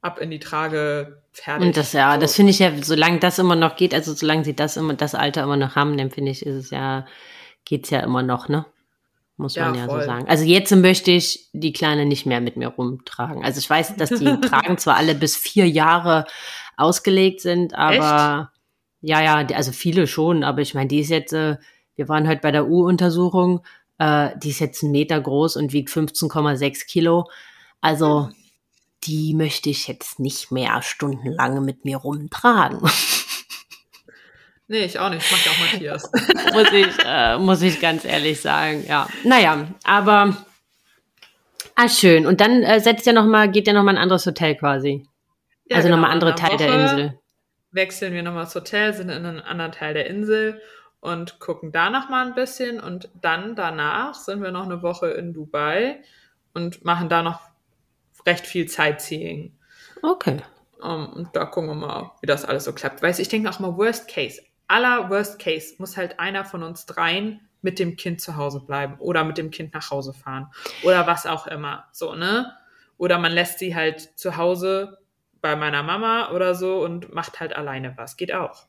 [0.00, 1.66] ab in die Trage, fertig.
[1.66, 2.20] Und das, ja, So.
[2.20, 5.14] das finde ich ja, solange das immer noch geht, also solange sie das immer, das
[5.14, 7.06] Alter immer noch haben, dann finde ich, ist es ja,
[7.64, 8.64] geht's ja immer noch, ne?
[9.36, 10.00] Muss man Ja, ja, voll.
[10.00, 10.28] so sagen.
[10.28, 13.44] Also jetzt möchte ich die Kleine nicht mehr mit mir rumtragen.
[13.44, 16.24] Also ich weiß, dass die Tragen zwar alle bis vier Jahre
[16.78, 18.52] ausgelegt sind, aber
[19.02, 21.56] ja, ja, die- also viele schon, aber ich meine, die ist jetzt, äh,
[21.96, 23.62] wir waren heute bei der U-Untersuchung,
[23.98, 27.28] äh, die ist jetzt einen Meter groß und wiegt 15,6 Kilo.
[27.80, 28.30] Also
[29.04, 32.80] die möchte ich jetzt nicht mehr stundenlang mit mir rumtragen.
[34.68, 35.24] Nee, ich auch nicht.
[35.24, 36.10] Ich mach ja auch Matthias.
[36.52, 39.08] muss ich, äh, muss ich ganz ehrlich sagen, ja.
[39.22, 40.36] Naja, aber
[41.76, 42.26] ah, schön.
[42.26, 45.06] Und dann äh, setzt ja noch mal, geht ja noch mal ein anderes Hotel quasi.
[45.66, 47.18] Ja, also genau, noch mal andere Teil der Woche Insel.
[47.70, 50.60] Wechseln wir nochmal das Hotel, sind in einem anderen Teil der Insel
[51.06, 52.80] und gucken da noch mal ein bisschen.
[52.80, 56.02] Und dann danach sind wir noch eine Woche in Dubai
[56.52, 57.40] und machen da noch
[58.26, 59.56] recht viel Sightseeing.
[60.02, 60.42] Okay.
[60.82, 63.02] Um, und da gucken wir mal, wie das alles so klappt.
[63.02, 64.42] Weißt ich denke auch mal, Worst Case.
[64.68, 68.96] Aller Worst Case muss halt einer von uns dreien mit dem Kind zu Hause bleiben
[68.98, 70.50] oder mit dem Kind nach Hause fahren
[70.82, 71.86] oder was auch immer.
[71.92, 72.52] So, ne?
[72.98, 74.98] Oder man lässt sie halt zu Hause
[75.40, 78.16] bei meiner Mama oder so und macht halt alleine was.
[78.16, 78.66] Geht auch.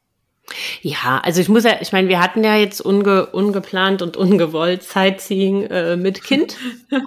[0.82, 4.84] Ja, also ich muss ja, ich meine, wir hatten ja jetzt unge, ungeplant und ungewollt
[4.84, 6.58] Sightseeing äh, mit Kind.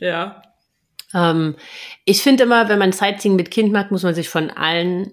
[0.00, 0.42] Ja.
[1.12, 1.56] Ähm,
[2.04, 5.12] ich finde immer, wenn man Sightseeing mit Kind macht, muss man sich von allen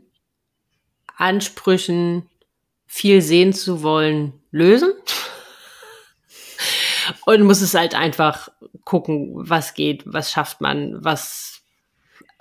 [1.18, 2.30] Ansprüchen,
[2.86, 4.94] viel sehen zu wollen, lösen.
[7.26, 8.50] Und muss es halt einfach
[8.86, 11.59] gucken, was geht, was schafft man, was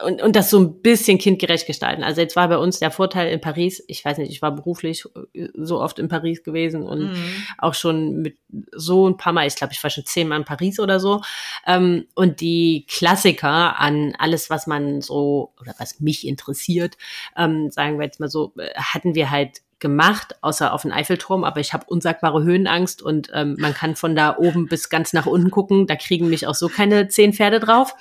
[0.03, 2.05] und, und das so ein bisschen kindgerecht gestalten.
[2.05, 5.05] Also jetzt war bei uns der Vorteil in Paris, ich weiß nicht, ich war beruflich
[5.35, 7.15] äh, so oft in Paris gewesen und Mhm.
[7.59, 8.37] auch schon mit
[8.73, 11.23] so ein paar Mal, ich glaube, ich war schon zehnmal in Paris oder so.
[11.67, 16.97] Ähm, und die Klassiker an alles, was man so oder was mich interessiert,
[17.37, 21.45] ähm, sagen wir jetzt mal so, äh, hatten wir halt gemacht, außer auf den Eiffelturm,
[21.45, 25.27] aber ich habe unsagbare Höhenangst und ähm, man kann von da oben bis ganz nach
[25.27, 27.95] unten gucken, da kriegen mich auch so keine zehn Pferde drauf.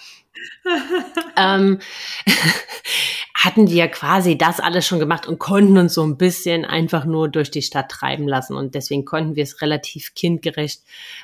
[1.37, 1.79] ähm,
[3.33, 7.29] hatten wir quasi das alles schon gemacht und konnten uns so ein bisschen einfach nur
[7.29, 8.55] durch die Stadt treiben lassen.
[8.55, 10.81] Und deswegen konnten wir es relativ kindgerecht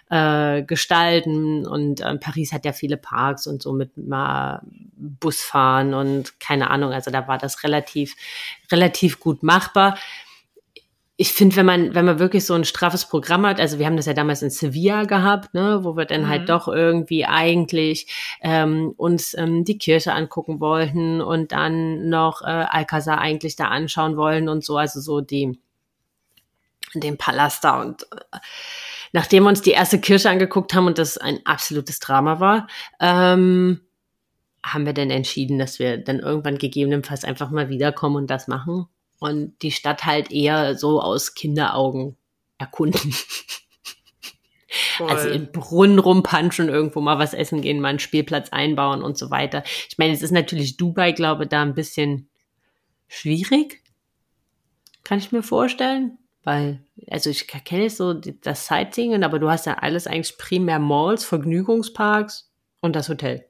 [0.09, 1.65] äh, gestalten.
[1.65, 4.61] Und ähm, Paris hat ja viele Parks und so mit mal
[4.95, 6.91] Busfahren und keine Ahnung.
[6.91, 8.15] Also da war das relativ,
[8.71, 9.97] relativ gut machbar
[11.23, 13.95] ich finde, wenn man, wenn man wirklich so ein straffes Programm hat, also wir haben
[13.95, 16.27] das ja damals in Sevilla gehabt, ne, wo wir dann Mhm.
[16.27, 22.47] halt doch irgendwie eigentlich ähm, uns ähm, die Kirche angucken wollten und dann noch äh,
[22.47, 25.57] Alcazar eigentlich da anschauen wollen und so, also so die
[26.93, 28.39] den Palast da und äh,
[29.13, 32.67] nachdem wir uns die erste Kirche angeguckt haben und das ein absolutes Drama war,
[32.99, 33.79] ähm,
[34.61, 38.87] haben wir dann entschieden, dass wir dann irgendwann gegebenenfalls einfach mal wiederkommen und das machen
[39.23, 42.17] und die Stadt halt eher so aus Kinderaugen
[42.57, 43.15] erkunden.
[44.97, 45.09] Voll.
[45.09, 49.31] Also in Brunnen rumpanschen, irgendwo mal was essen gehen, mal einen Spielplatz einbauen und so
[49.31, 49.63] weiter.
[49.87, 52.29] Ich meine, es ist natürlich Dubai, glaube da ein bisschen
[53.07, 53.81] schwierig.
[55.05, 56.17] Kann ich mir vorstellen.
[56.43, 60.79] Weil, also ich kenne jetzt so das Sightseeing, aber du hast ja alles eigentlich primär
[60.79, 63.47] Malls, Vergnügungsparks und das Hotel.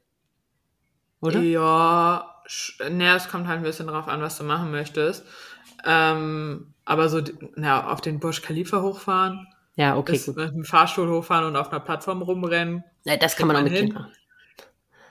[1.20, 1.40] Oder?
[1.40, 2.44] Ja,
[2.92, 5.26] ne, es kommt halt ein bisschen drauf an, was du machen möchtest.
[5.86, 7.22] Ähm, aber so,
[7.56, 10.36] na, auf den Burj Khalifa hochfahren, Ja, okay, ist gut.
[10.38, 12.84] mit dem Fahrstuhl hochfahren und auf einer Plattform rumrennen.
[13.06, 13.86] Ja, das kann man auch mit hin.
[13.86, 14.12] Kind machen.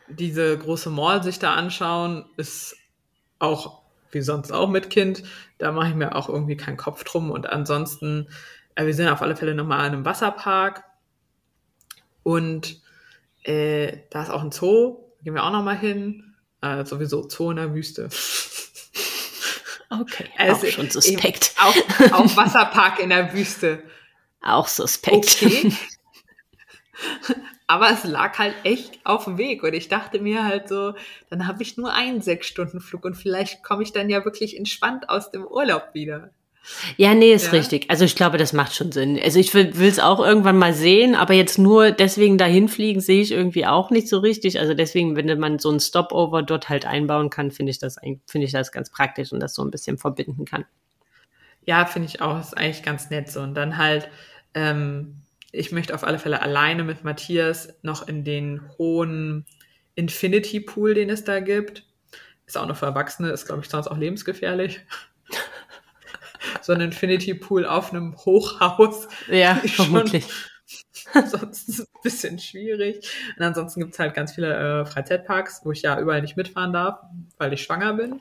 [0.09, 2.77] diese große Mall sich da anschauen, ist
[3.39, 5.23] auch wie sonst auch mit Kind.
[5.59, 7.31] Da mache ich mir auch irgendwie keinen Kopf drum.
[7.31, 8.29] Und ansonsten,
[8.75, 10.85] äh, wir sind auf alle Fälle nochmal in einem Wasserpark.
[12.23, 12.81] Und
[13.45, 14.99] äh, da ist auch ein Zoo.
[15.19, 16.35] Da gehen wir auch nochmal hin.
[16.61, 18.09] Äh, sowieso Zoo in der Wüste.
[20.01, 21.55] Okay, Also, auch schon suspekt.
[21.59, 21.75] Auch,
[22.13, 23.83] auch Wasserpark in der Wüste.
[24.41, 25.43] Auch suspekt.
[25.43, 25.73] Okay.
[27.67, 30.95] Aber es lag halt echt auf dem Weg und ich dachte mir halt so,
[31.31, 35.31] dann habe ich nur einen Sechs-Stunden-Flug und vielleicht komme ich dann ja wirklich entspannt aus
[35.31, 36.31] dem Urlaub wieder.
[36.97, 37.51] Ja, nee, ist Ja.
[37.53, 37.91] richtig.
[37.91, 39.19] Also ich glaube, das macht schon Sinn.
[39.23, 43.21] Also ich will es auch irgendwann mal sehen, aber jetzt nur deswegen dahin fliegen sehe
[43.21, 44.61] ich irgendwie auch nicht so richtig.
[44.61, 48.21] Also deswegen, wenn man so ein Stopover dort halt einbauen kann, finde ich das eigentlich-
[48.27, 50.65] finde ich das ganz praktisch und das so ein bisschen verbinden kann.
[51.65, 53.41] Ja, finde ich auch, ist eigentlich ganz nett so.
[53.41, 54.09] Und dann halt,
[54.55, 55.17] ähm,
[55.51, 59.47] ich möchte auf alle Fälle alleine mit Matthias noch in den hohen
[59.95, 61.85] Infinity Pool, den es da gibt.
[62.47, 64.81] Ist auch noch für Erwachsene, ist glaube ich sonst auch lebensgefährlich.
[66.61, 69.09] So ein Infinity Pool auf einem Hochhaus.
[69.29, 70.27] Ja, vermutlich.
[71.27, 73.09] Sonst ist es ein bisschen schwierig.
[73.37, 76.73] Und ansonsten gibt es halt ganz viele äh, Freizeitparks, wo ich ja überall nicht mitfahren
[76.73, 77.01] darf,
[77.39, 78.21] weil ich schwanger bin.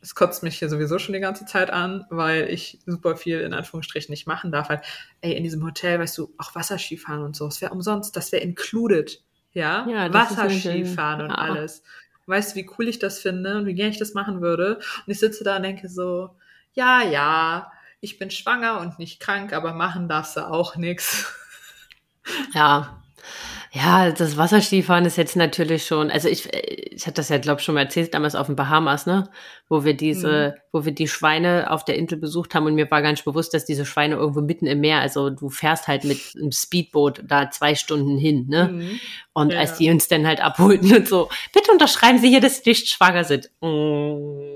[0.00, 3.54] Es kotzt mich hier sowieso schon die ganze Zeit an, weil ich super viel in
[3.54, 4.68] Anführungsstrichen nicht machen darf.
[4.68, 4.82] Halt,
[5.22, 8.42] ey, in diesem Hotel, weißt du, auch Wasserskifahren und so, das wäre umsonst, das wäre
[8.42, 9.22] included.
[9.52, 11.36] Ja, Ja, Wasserskifahren und ja.
[11.36, 11.82] alles.
[12.26, 14.76] Weißt du, wie cool ich das finde und wie gerne ich das machen würde?
[14.76, 16.30] Und ich sitze da und denke so,
[16.74, 21.32] ja, ja, ich bin schwanger und nicht krank, aber machen darfst du auch nix.
[22.54, 23.02] Ja.
[23.70, 27.64] Ja, das Wasserskifahren ist jetzt natürlich schon, also ich, ich hatte das ja, glaube ich,
[27.66, 29.28] schon mal erzählt, damals auf den Bahamas, ne?
[29.68, 33.02] Wo wir diese, wo wir die Schweine auf der Insel besucht haben und mir war
[33.02, 36.18] gar nicht bewusst, dass diese Schweine irgendwo mitten im Meer, also du fährst halt mit
[36.36, 38.68] einem Speedboot da zwei Stunden hin, ne?
[38.72, 39.00] Mhm.
[39.32, 42.62] Und Ja, als die uns dann halt abholten und so, bitte unterschreiben Sie hier, dass
[42.62, 43.50] Sie nicht schwanger sind.
[43.60, 44.53] Mm.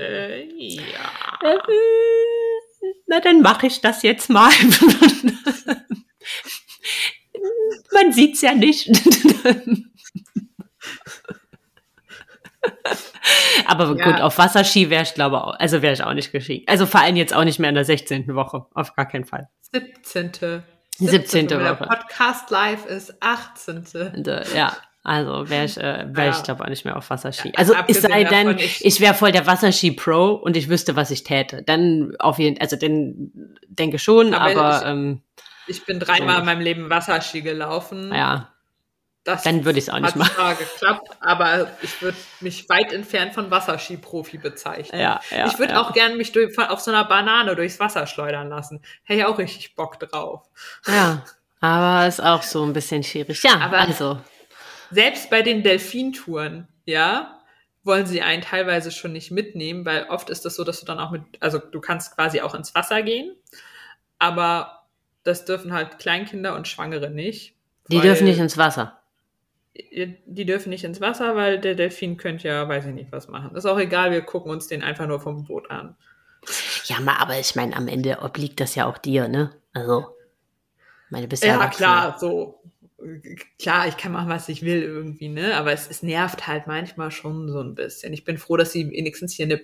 [0.00, 0.44] Äh,
[0.76, 1.12] ja.
[3.06, 4.50] Na, dann mache ich das jetzt mal.
[7.92, 8.88] Man sieht's ja nicht.
[13.66, 14.04] Aber Ja.
[14.04, 16.68] gut, auf Wasserski wäre ich glaube auch, also wäre ich auch nicht geschickt.
[16.68, 18.34] Also vor allem jetzt auch nicht mehr in der 16.
[18.34, 19.48] Woche, auf gar keinen Fall.
[19.72, 20.62] 17.
[20.98, 21.50] 17.
[21.50, 21.86] Wenn der Woche.
[21.88, 23.76] Podcast live ist, 18.
[24.16, 26.30] Und, äh, ja, also wäre ich, äh, wär Ja.
[26.30, 27.48] ich glaube auch nicht mehr auf Wasserski.
[27.48, 31.10] Ja, Also es sei denn, ich- ich wäre voll der Wasserski-Pro und ich wüsste, was
[31.10, 31.62] ich täte.
[31.62, 33.30] Dann auf jeden also dann
[33.68, 35.22] denke schon, Aber aber, ich- ähm,
[35.66, 36.40] Ich bin dreimal So.
[36.40, 38.12] in meinem Leben Wasserski gelaufen.
[38.12, 38.48] ja,
[39.24, 40.34] Das dann würde ich's auch nicht hat machen.
[40.34, 45.00] zwar geklappt, aber ich würde mich weit entfernt von Wasserski-Profi bezeichnen.
[45.00, 45.46] ja, ja.
[45.46, 45.80] ich würde ja.
[45.82, 48.82] auch gern mich durch, auf so einer Banane durchs Wasser schleudern lassen.
[49.04, 50.42] Hätte ich auch richtig Bock drauf.
[50.86, 51.22] Ja,
[51.60, 53.42] aber ist auch so ein bisschen schwierig.
[53.42, 54.18] Ja, Aber- also.
[54.90, 57.40] Selbst bei den Delfintouren, ja,
[57.82, 60.98] wollen sie einen teilweise schon nicht mitnehmen, weil oft ist das so, dass du dann
[60.98, 63.34] auch mit, also du kannst quasi auch ins Wasser gehen,
[64.18, 64.84] aber
[65.22, 67.54] das dürfen halt Kleinkinder und Schwangere nicht.
[67.88, 69.00] Die dürfen nicht ins Wasser.
[69.74, 73.54] Die dürfen nicht ins Wasser, weil der Delfin könnte ja, weiß ich nicht, was machen.
[73.56, 75.96] Ist auch egal, wir gucken uns den einfach nur vom Boot an.
[76.84, 79.54] Ja, aber ich meine, am Ende obliegt das ja auch dir, ne?
[79.72, 80.06] Also,
[81.08, 82.60] meine bist Ja, klar, so.
[83.58, 85.56] Klar, ich kann machen, was ich will irgendwie, ne?
[85.56, 88.12] Aber es, es nervt halt manchmal schon so ein bisschen.
[88.12, 89.56] Ich bin froh, dass sie wenigstens hier eine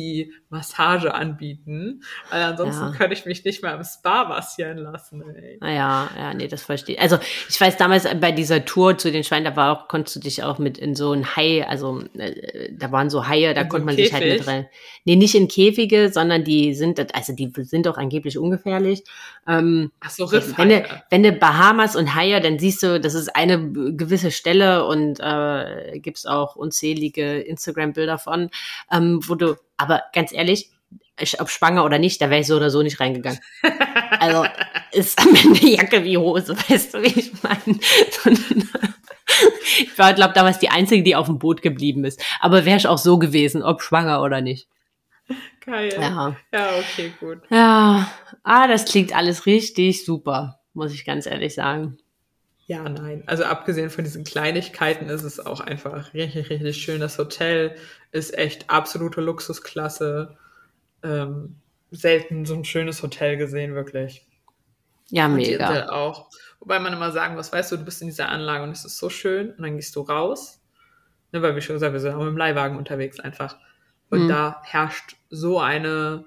[0.00, 2.90] Pregnancy-Massage anbieten, weil ansonsten Ja.
[2.92, 5.58] könnte ich mich nicht mal im Spa massieren lassen, ey.
[5.60, 7.00] Ah Ja, ja, nee, das verstehe ich.
[7.00, 7.18] Also
[7.48, 10.42] ich weiß damals bei dieser Tour zu den Schweinen, da war auch, konntest du dich
[10.42, 13.86] auch mit in so ein Hai, also äh, da waren so Haie, da In konnte
[13.86, 14.48] man sich halt mit Käfig?
[14.48, 14.66] rein.
[15.04, 19.02] Nee, nicht in Käfige, sondern die sind, also die sind auch angeblich ungefährlich.
[19.46, 21.02] Ähm, Ach so, wenn du, Riffhaie.
[21.10, 25.98] wenn du Bahamas und Haie, dann siehst du, das ist eine gewisse Stelle und äh,
[26.00, 28.50] gibt's auch unzählige Instagram-Bilder von,
[28.92, 30.70] ähm, wo du, aber ganz ehrlich,
[31.18, 33.40] ich- ob schwanger oder nicht, da wäre ich so oder so nicht reingegangen.
[34.18, 34.44] Also
[34.92, 37.78] ist am Ende Jacke wie Hose, weißt du, wie ich meine?
[39.78, 42.22] ich war, glaube damals die Einzige, die auf dem Boot geblieben ist.
[42.40, 44.68] Aber wäre ich auch so gewesen, ob schwanger oder nicht.
[45.64, 45.92] Geil.
[45.94, 46.36] Ja.
[46.52, 47.38] ja, okay, gut.
[47.50, 48.10] Ja,
[48.42, 51.98] ah, das klingt alles richtig super, muss ich ganz ehrlich sagen.
[52.70, 53.24] Ja, nein.
[53.26, 57.00] Also abgesehen von diesen Kleinigkeiten ist es auch einfach richtig, richtig schön.
[57.00, 57.74] Das Hotel
[58.12, 60.36] ist echt absolute Luxusklasse.
[61.02, 61.56] Ähm,
[61.90, 64.24] selten so ein schönes Hotel gesehen, wirklich.
[65.08, 65.66] Ja, Und die mega.
[65.66, 66.30] Insel auch.
[66.60, 68.98] Wobei man immer sagen muss, weißt du, du bist in dieser Anlage und es ist
[68.98, 70.60] so schön und dann gehst du raus.
[71.32, 73.56] Ne, weil wie schon gesagt, wir sind auch mit dem Leihwagen unterwegs einfach.
[74.10, 74.28] Und Mhm.
[74.28, 76.24] da herrscht so eine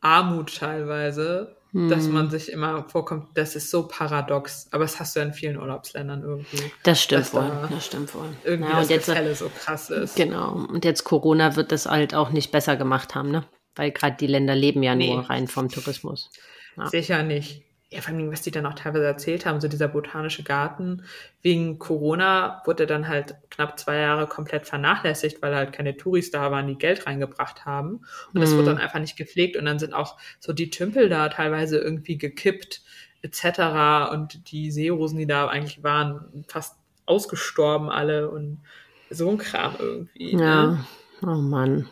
[0.00, 1.88] Armut teilweise, hm.
[1.88, 4.68] dass man sich immer vorkommt, das ist so paradox.
[4.72, 6.72] Aber das hast du ja in vielen Urlaubsländern irgendwie.
[6.82, 7.42] Das stimmt wohl.
[7.42, 8.28] Da das stimmt wohl.
[8.44, 10.16] Irgendwie ja, das jetzt, Gefälle so krass ist.
[10.16, 10.52] Genau.
[10.52, 13.44] Und jetzt Corona wird das halt auch nicht besser gemacht haben, ne?
[13.76, 15.14] Weil gerade die Länder leben ja nee.
[15.14, 16.30] nur rein vom Tourismus.
[16.76, 16.88] Ja.
[16.88, 20.42] Sicher nicht ja, vor allem, was die dann auch teilweise erzählt haben, so dieser botanische
[20.42, 21.04] Garten,
[21.40, 26.50] wegen Corona wurde dann halt knapp zwei Jahre komplett vernachlässigt, weil halt keine Touris da
[26.50, 28.04] waren, die Geld reingebracht haben.
[28.34, 28.56] Und es mhm.
[28.56, 32.18] wurde dann einfach nicht gepflegt und dann sind auch so die Tümpel da teilweise irgendwie
[32.18, 32.82] gekippt,
[33.22, 34.12] etc.
[34.12, 38.60] Und die Seerosen, die da eigentlich waren, fast ausgestorben alle und
[39.08, 40.36] so ein Kram irgendwie.
[40.36, 40.86] Ja, ne?
[41.22, 41.88] oh Mann.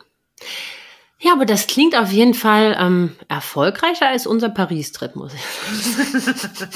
[1.19, 6.71] Ja, aber das klingt auf jeden Fall ähm, erfolgreicher als unser Paris-Trip, muss ich sagen.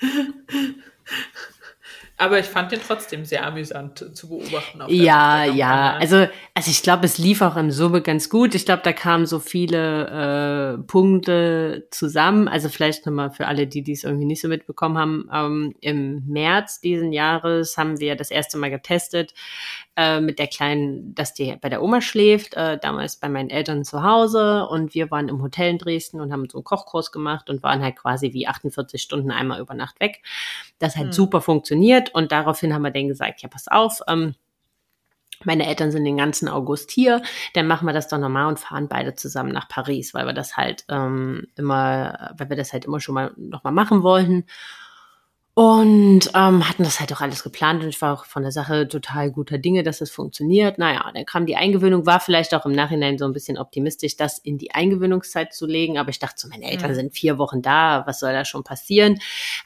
[2.16, 4.82] Aber ich fand den trotzdem sehr amüsant zu beobachten.
[4.88, 5.94] ja, ja.
[5.94, 8.54] Also, also ich glaube, es lief auch im Summe ganz gut.
[8.54, 12.46] Ich glaube, da kamen so viele äh, Punkte zusammen.
[12.46, 15.28] Also vielleicht nochmal für alle, die dies irgendwie nicht so mitbekommen haben.
[15.32, 19.34] Ähm, Im März diesen Jahres haben wir das erste Mal getestet
[19.96, 23.84] äh, mit der Kleinen, dass die bei der Oma schläft, äh, damals bei meinen Eltern
[23.84, 27.48] zu Hause und wir waren im Hotel in Dresden und haben so einen Kochkurs gemacht
[27.50, 30.22] und waren halt quasi wie 48 Stunden einmal über Nacht weg.
[30.78, 31.12] Das hat mhm.
[31.12, 34.34] super funktioniert und daraufhin haben wir dann gesagt, ja, pass auf, ähm,
[35.44, 37.22] meine Eltern sind den ganzen August hier,
[37.54, 40.56] dann machen wir das doch nochmal und fahren beide zusammen nach Paris, weil wir das
[40.56, 44.46] halt ähm, immer, weil wir das halt immer schon mal nochmal machen wollten.
[45.56, 48.88] Und ähm, hatten das halt auch alles geplant und ich war auch von der Sache
[48.88, 50.78] total guter Dinge, dass es funktioniert.
[50.78, 54.38] Naja, dann kam die Eingewöhnung, war vielleicht auch im Nachhinein so ein bisschen optimistisch, das
[54.38, 55.96] in die Eingewöhnungszeit zu legen.
[55.96, 56.96] Aber ich dachte so, meine Eltern ja.
[56.96, 59.20] sind vier Wochen da, was soll da schon passieren?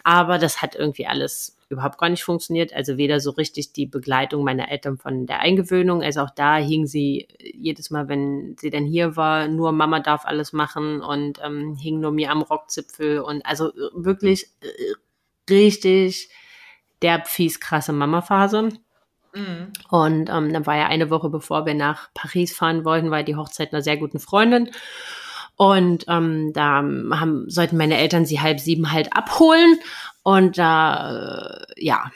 [0.05, 2.73] Aber das hat irgendwie alles überhaupt gar nicht funktioniert.
[2.73, 6.87] Also weder so richtig die Begleitung meiner Eltern von der Eingewöhnung, also auch da hing
[6.87, 11.75] sie jedes Mal, wenn sie denn hier war, nur Mama darf alles machen und ähm,
[11.75, 16.31] hing nur mir am Rockzipfel und also wirklich äh, richtig
[17.03, 18.71] derb fies krasse Mama-Phase.
[19.35, 19.73] Mhm.
[19.91, 23.37] Und ähm, dann war ja eine Woche bevor wir nach Paris fahren wollten, war die
[23.37, 24.71] Hochzeit einer sehr guten Freundin.
[25.59, 29.77] Und ähm, da haben, sollten meine Eltern sie halb sieben halt abholen.
[30.23, 32.13] Und da, äh, ja,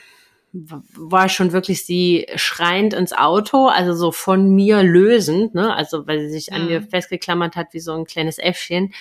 [0.53, 5.75] war schon wirklich sie schreiend ins Auto, also so von mir lösend, ne?
[5.75, 6.55] Also weil sie sich mhm.
[6.55, 8.93] an mir festgeklammert hat wie so ein kleines Äffchen.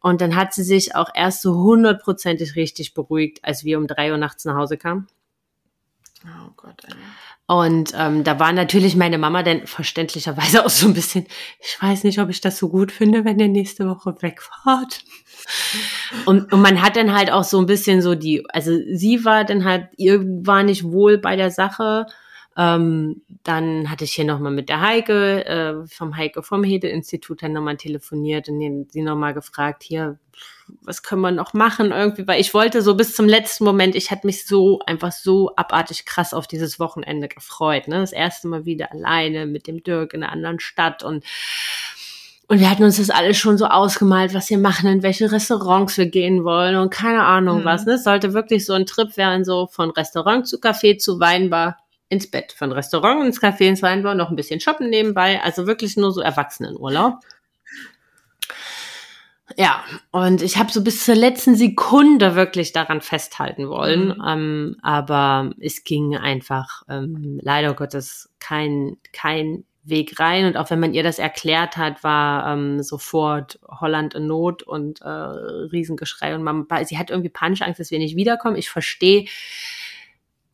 [0.00, 4.10] Und dann hat sie sich auch erst so hundertprozentig richtig beruhigt, als wir um drei
[4.10, 5.06] Uhr nachts nach Hause kamen.
[6.24, 6.94] Oh Gott, ey.
[7.52, 11.26] Und ähm, da war natürlich meine Mama dann verständlicherweise auch so ein bisschen,
[11.60, 15.04] ich weiß nicht, ob ich das so gut finde, wenn ihr nächste Woche wegfahrt.
[16.24, 19.44] Und, und man hat dann halt auch so ein bisschen so die, also sie war
[19.44, 22.06] dann halt, ihr war nicht wohl bei der Sache
[22.56, 27.52] ähm, dann hatte ich hier nochmal mit der Heike, äh, vom Heike vom Hede-Institut dann
[27.52, 30.18] nochmal telefoniert und sie nochmal gefragt, hier,
[30.82, 34.10] was können wir noch machen irgendwie, weil ich wollte so bis zum letzten Moment, ich
[34.10, 38.00] hatte mich so einfach so abartig krass auf dieses Wochenende gefreut, ne?
[38.00, 41.24] Das erste Mal wieder alleine mit dem Dirk in einer anderen Stadt und
[42.48, 45.96] und wir hatten uns das alles schon so ausgemalt, was wir machen, in welche Restaurants
[45.96, 47.64] wir gehen wollen und keine Ahnung mhm.
[47.64, 47.86] was.
[47.86, 47.94] Ne?
[47.94, 51.78] Es sollte wirklich so ein Trip werden, so von Restaurant zu Café zu Weinbar
[52.12, 55.96] ins Bett, von Restaurant ins Café ins Weinbau, noch ein bisschen shoppen nebenbei, also wirklich
[55.96, 57.14] nur so Erwachsenenurlaub.
[59.56, 64.24] Ja, und ich habe so bis zur letzten Sekunde wirklich daran festhalten wollen, mhm.
[64.26, 70.78] ähm, aber es ging einfach ähm, leider Gottes kein kein Weg rein und auch wenn
[70.78, 76.44] man ihr das erklärt hat, war ähm, sofort Holland in Not und äh, Riesengeschrei und
[76.44, 78.56] man, sie hat irgendwie panische Angst, dass wir nicht wiederkommen.
[78.56, 79.26] Ich verstehe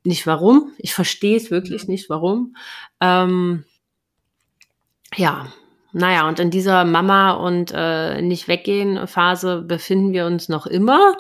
[0.05, 0.73] nicht warum.
[0.79, 2.57] Ich verstehe es wirklich nicht, warum.
[3.01, 3.65] Ähm,
[5.17, 5.53] ja,
[5.93, 11.17] naja, und in dieser Mama und äh, nicht weggehen Phase befinden wir uns noch immer.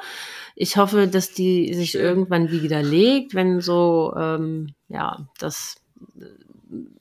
[0.54, 5.76] Ich hoffe, dass die sich irgendwann wieder legt, wenn so, ähm, ja, das
[6.20, 6.24] äh,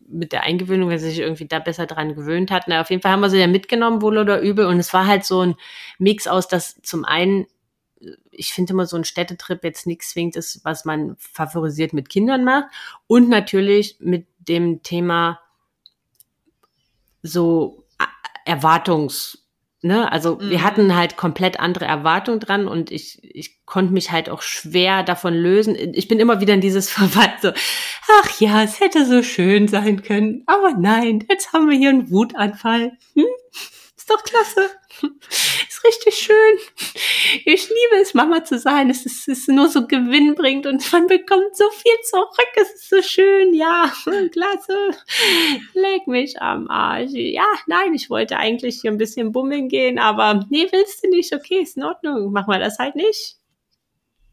[0.08, 2.64] mit der Eingewöhnung, wenn sie sich irgendwie da besser dran gewöhnt hat.
[2.68, 4.66] Na, auf jeden Fall haben wir sie ja mitgenommen, wohl oder übel.
[4.66, 5.56] Und es war halt so ein
[6.00, 7.48] Mix aus, dass zum einen
[8.32, 12.44] ich finde immer so ein Städtetrip jetzt nichts zwingend ist, was man favorisiert mit Kindern
[12.44, 12.66] macht.
[13.08, 15.40] Und natürlich mit dem Thema
[17.24, 17.84] so
[18.46, 19.46] Erwartungs,
[19.82, 20.50] ne, also mhm.
[20.50, 25.04] wir hatten halt komplett andere Erwartungen dran und ich, ich konnte mich halt auch schwer
[25.04, 25.76] davon lösen.
[25.76, 27.52] Ich bin immer wieder in dieses Verwalt so,
[28.22, 32.10] ach ja, es hätte so schön sein können, aber nein, jetzt haben wir hier einen
[32.10, 32.94] Wutanfall.
[33.16, 33.26] Hm?
[33.98, 34.70] Ist doch klasse.
[35.78, 36.58] Ist richtig schön.
[37.46, 38.90] ich liebe es, Mama zu sein.
[38.90, 42.52] Es ist, es ist nur so gewinnbringend und man bekommt so viel zurück.
[42.56, 43.92] Es ist so schön, ja,
[44.32, 44.92] klasse.
[45.74, 47.12] Leg mich am Arsch.
[47.14, 51.34] Ja, nein, ich wollte eigentlich hier ein bisschen bummeln gehen, aber nee, willst du nicht?
[51.34, 52.32] Okay, ist in Ordnung.
[52.32, 53.36] Machen wir das halt nicht.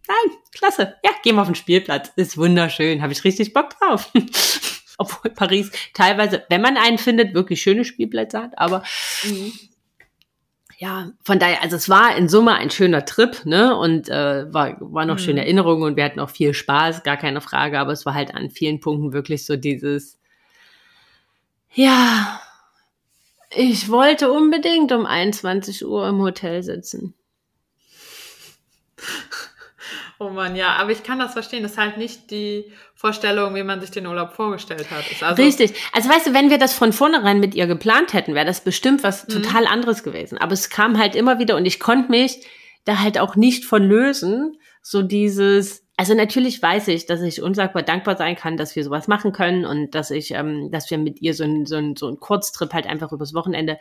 [0.07, 0.97] Nein, klasse.
[1.05, 2.11] Ja, gehen wir auf den Spielplatz.
[2.17, 3.03] Ist wunderschön.
[3.03, 4.11] Habe ich richtig Bock drauf.
[4.99, 8.85] Obwohl Paris teilweise, wenn man einen findet, wirklich schöne Spielplätze hat, aber
[9.25, 9.53] mhm.
[10.79, 13.77] Ja, von daher, also es war in Summe ein schöner Trip, ne?
[13.77, 15.21] Und äh, war, war noch mhm.
[15.21, 18.35] schöne Erinnerungen und wir hatten auch viel Spaß, gar keine Frage, aber es war halt
[18.35, 20.19] an vielen Punkten wirklich so dieses,
[21.73, 22.41] ja,
[23.51, 27.15] ich wollte unbedingt um 21 Uhr im Hotel sitzen.
[30.25, 31.63] Oh man, ja, aber ich kann das verstehen.
[31.63, 35.05] Das ist halt nicht die Vorstellung, wie man sich den Urlaub vorgestellt hat.
[35.23, 35.75] Also Richtig.
[35.93, 39.03] Also weißt du, wenn wir das von vornherein mit ihr geplant hätten, wäre das bestimmt
[39.03, 39.43] was mhm.
[39.43, 40.39] total anderes gewesen.
[40.39, 42.47] Aber es kam halt immer wieder und ich konnte mich
[42.87, 44.57] da halt auch nicht von lösen.
[44.81, 49.09] So dieses, also natürlich weiß ich, dass ich unsagbar dankbar sein kann, dass wir sowas
[49.09, 52.09] machen können und dass ich, ähm, dass wir mit ihr so ein, so ein, so
[52.09, 53.79] ein Kurztrip halt einfach übers Wochenende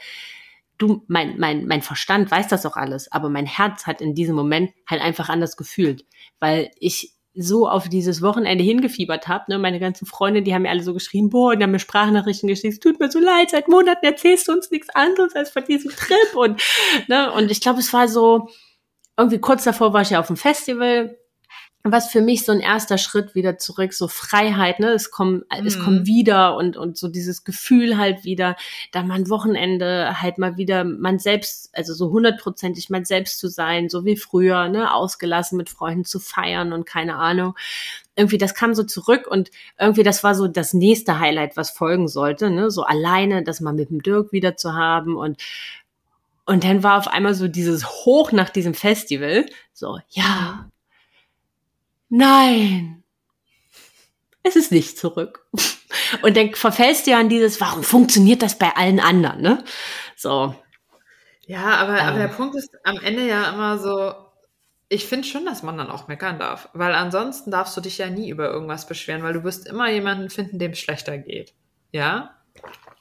[0.77, 4.35] du, mein, mein, mein Verstand weiß das auch alles, aber mein Herz hat in diesem
[4.35, 6.05] Moment halt einfach anders gefühlt,
[6.39, 9.45] weil ich so auf dieses Wochenende hingefiebert habe.
[9.47, 9.57] Ne?
[9.57, 12.73] Meine ganzen Freunde, die haben mir alle so geschrieben, boah, die haben mir Sprachnachrichten geschickt,
[12.73, 15.91] es tut mir so leid, seit Monaten erzählst du uns nichts anderes als von diesem
[15.91, 16.35] Trip.
[16.35, 16.61] Und,
[17.07, 17.31] ne?
[17.33, 18.49] und ich glaube, es war so,
[19.17, 21.17] irgendwie kurz davor war ich ja auf dem Festival
[21.83, 25.67] was für mich so ein erster Schritt wieder zurück, so Freiheit, ne, es kommt, mhm.
[25.67, 28.55] es kommt wieder und, und so dieses Gefühl halt wieder,
[28.91, 33.89] da man Wochenende halt mal wieder man selbst, also so hundertprozentig man selbst zu sein,
[33.89, 37.55] so wie früher, ne, ausgelassen mit Freunden zu feiern und keine Ahnung.
[38.15, 42.07] Irgendwie, das kam so zurück und irgendwie, das war so das nächste Highlight, was folgen
[42.07, 45.37] sollte, ne, so alleine, das mal mit dem Dirk wieder zu haben und
[46.45, 50.69] und dann war auf einmal so dieses Hoch nach diesem Festival, so, ja,
[52.17, 53.03] nein,
[54.43, 55.47] es ist nicht zurück.
[56.21, 59.63] Und dann verfällst du ja an dieses, warum funktioniert das bei allen anderen, ne?
[60.15, 60.53] So.
[61.47, 62.05] Ja, aber, ähm.
[62.07, 64.13] aber der Punkt ist am Ende ja immer so,
[64.89, 68.09] ich finde schon, dass man dann auch meckern darf, weil ansonsten darfst du dich ja
[68.09, 71.53] nie über irgendwas beschweren, weil du wirst immer jemanden finden, dem es schlechter geht.
[71.91, 72.35] Ja?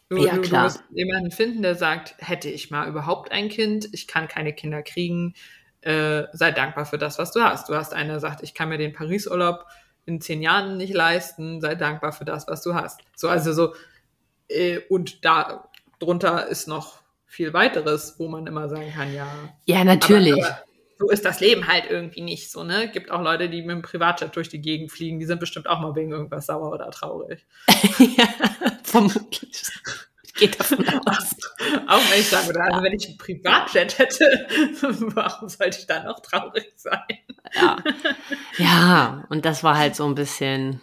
[0.09, 0.69] Du, ja, klar.
[0.69, 4.53] du wirst jemanden finden, der sagt, hätte ich mal überhaupt ein Kind, ich kann keine
[4.53, 5.35] Kinder kriegen,
[5.83, 7.69] äh, sei dankbar für das, was du hast.
[7.69, 9.67] Du hast eine, sagt, ich kann mir den Paris-Urlaub
[10.07, 13.01] in zehn Jahren nicht leisten, sei dankbar für das, was du hast.
[13.15, 13.75] So, also so,
[14.49, 15.69] äh, und da
[15.99, 19.27] drunter ist noch viel weiteres, wo man immer sagen kann, ja.
[19.65, 20.35] Ja, natürlich.
[20.35, 20.65] Aber, aber
[20.99, 22.89] so ist das Leben halt irgendwie nicht so, ne?
[22.93, 25.81] Gibt auch Leute, die mit dem Privatjet durch die Gegend fliegen, die sind bestimmt auch
[25.81, 27.45] mal wegen irgendwas sauer oder traurig.
[27.99, 28.29] ja,
[28.85, 29.63] vermutlich
[30.43, 31.37] geht davon aus.
[31.87, 34.25] Auch wenn ich sage, also wenn ich ein Privatjet hätte,
[35.15, 37.01] warum sollte ich da noch traurig sein?
[37.55, 37.77] Ja.
[38.59, 40.81] ja, und das war halt so ein bisschen,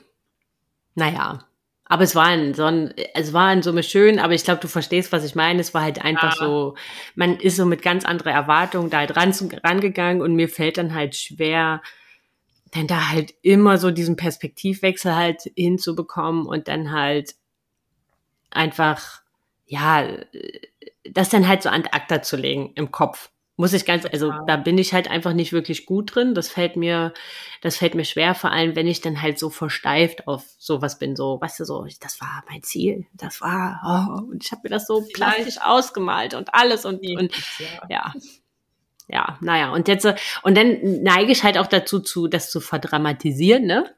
[0.95, 1.45] naja.
[1.91, 4.67] Aber es war in so ein, es war in Summe schön, aber ich glaube, du
[4.67, 5.59] verstehst, was ich meine.
[5.59, 6.45] Es war halt einfach ja.
[6.45, 6.75] so,
[7.15, 9.33] man ist so mit ganz anderer Erwartung da halt ran,
[9.63, 11.81] rangegangen und mir fällt dann halt schwer,
[12.75, 17.33] denn da halt immer so diesen Perspektivwechsel halt hinzubekommen und dann halt
[18.51, 19.23] einfach
[19.69, 20.07] ja,
[21.09, 23.29] das dann halt so an Akta zu legen im Kopf.
[23.55, 26.33] Muss ich ganz, also da bin ich halt einfach nicht wirklich gut drin.
[26.33, 27.13] Das fällt mir,
[27.61, 31.15] das fällt mir schwer, vor allem wenn ich dann halt so versteift auf sowas bin,
[31.15, 34.69] so, weißt du, so, das war mein Ziel, das war, oh, und ich habe mir
[34.69, 37.31] das so plastisch ausgemalt und alles und, und
[37.89, 38.13] ja.
[39.11, 40.05] Ja, naja, und jetzt,
[40.43, 43.91] und dann neige ich halt auch dazu, zu, das zu verdramatisieren, ne?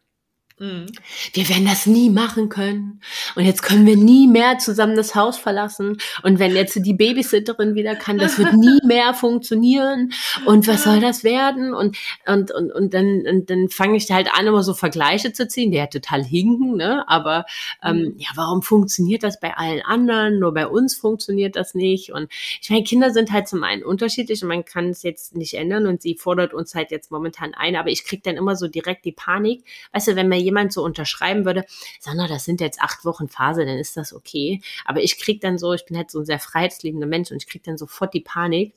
[0.62, 0.86] Mhm.
[1.34, 3.01] Wir werden das nie machen können.
[3.36, 5.97] Und jetzt können wir nie mehr zusammen das Haus verlassen.
[6.22, 10.14] Und wenn jetzt die Babysitterin wieder kann, das wird nie mehr funktionieren.
[10.45, 11.74] Und was soll das werden?
[11.74, 11.97] Und,
[12.28, 15.72] und, und, und dann, und dann fange ich halt an, immer so Vergleiche zu ziehen,
[15.72, 17.09] die ja total hinken, ne?
[17.09, 17.45] Aber
[17.84, 18.14] ähm, mhm.
[18.18, 20.38] ja, warum funktioniert das bei allen anderen?
[20.38, 22.12] Nur bei uns funktioniert das nicht.
[22.12, 22.32] Und
[22.62, 25.88] ich meine, Kinder sind halt zum einen unterschiedlich und man kann es jetzt nicht ändern
[25.88, 29.05] und sie fordert uns halt jetzt momentan ein, aber ich krieg dann immer so direkt
[29.05, 29.64] die Panik.
[29.91, 31.66] Weißt du, wenn mir jemand so unterschreiben würde,
[31.99, 34.62] Sandra, das sind jetzt acht Wochen Phase, dann ist das okay.
[34.86, 37.47] Aber ich krieg dann so, ich bin halt so ein sehr freiheitsliebender Mensch und ich
[37.47, 38.74] krieg dann sofort die Panik.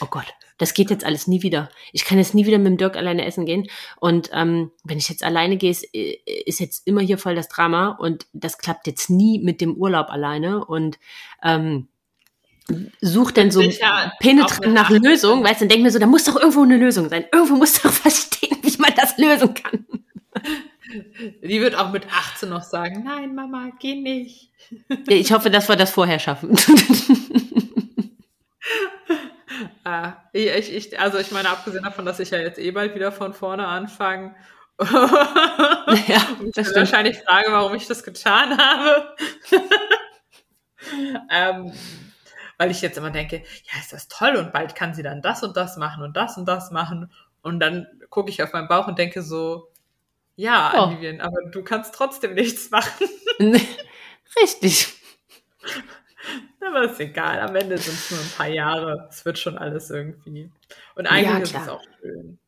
[0.00, 0.26] Oh Gott,
[0.58, 1.70] das geht jetzt alles nie wieder.
[1.92, 3.66] Ich kann jetzt nie wieder mit dem Dirk alleine essen gehen.
[3.98, 7.88] Und ähm, wenn ich jetzt alleine gehe, ist, ist jetzt immer hier voll das Drama.
[7.98, 10.64] Und das klappt jetzt nie mit dem Urlaub alleine.
[10.64, 10.98] Und
[11.42, 11.88] ähm,
[13.00, 13.62] sucht dann so
[14.20, 17.08] penetrant nach Lösung, weißt du, und denk mir so, da muss doch irgendwo eine Lösung
[17.08, 17.24] sein.
[17.32, 19.86] Irgendwo muss doch was stehen, wie man das lösen kann.
[21.42, 24.50] Die wird auch mit 18 noch sagen, nein, Mama, geh nicht.
[25.08, 26.56] Ich hoffe, dass wir das vorher schaffen.
[29.82, 33.10] Ah, ich, ich, also ich meine, abgesehen davon, dass ich ja jetzt eh bald wieder
[33.10, 34.34] von vorne anfange,
[34.80, 39.14] ja, und ich wahrscheinlich frage, warum ich das getan habe.
[41.30, 41.72] ähm,
[42.56, 45.42] weil ich jetzt immer denke, ja, ist das toll und bald kann sie dann das
[45.42, 47.12] und das machen und das und das machen.
[47.42, 49.69] Und dann gucke ich auf meinen Bauch und denke so,
[50.40, 50.90] ja, oh.
[50.90, 53.08] Vivian, aber du kannst trotzdem nichts machen.
[54.42, 54.88] Richtig.
[56.62, 59.08] Aber ist egal, am Ende sind es nur ein paar Jahre.
[59.10, 60.50] Es wird schon alles irgendwie.
[60.94, 62.38] Und eigentlich ja, ist es auch schön.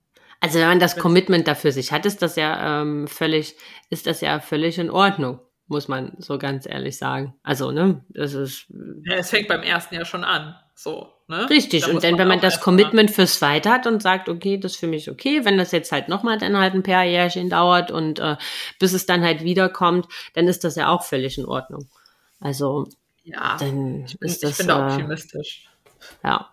[0.40, 3.56] Also wenn man das Commitment dafür sich hat, ist das ja ähm, völlig,
[3.90, 7.34] ist das ja völlig in Ordnung, muss man so ganz ehrlich sagen.
[7.42, 8.66] Also, ne, das ist.
[9.04, 10.54] Ja, es fängt beim ersten Jahr schon an.
[10.74, 11.48] So, ne?
[11.48, 11.84] Richtig.
[11.84, 13.14] Da und dann, wenn man das Commitment mal.
[13.14, 16.08] fürs Zweite hat und sagt, okay, das ist für mich okay, wenn das jetzt halt
[16.08, 18.36] nochmal dann halt ein paar Jährchen dauert und äh,
[18.78, 21.88] bis es dann halt wiederkommt, dann ist das ja auch völlig in Ordnung.
[22.40, 22.88] Also,
[23.22, 24.50] ja, dann ich bin, ist das.
[24.52, 25.68] Ich bin da äh, optimistisch.
[26.24, 26.52] Ja.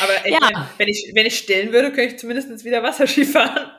[0.00, 0.38] Aber ich ja.
[0.40, 3.70] meine, wenn ich, wenn ich stillen würde, könnte ich zumindest wieder Wasserski fahren.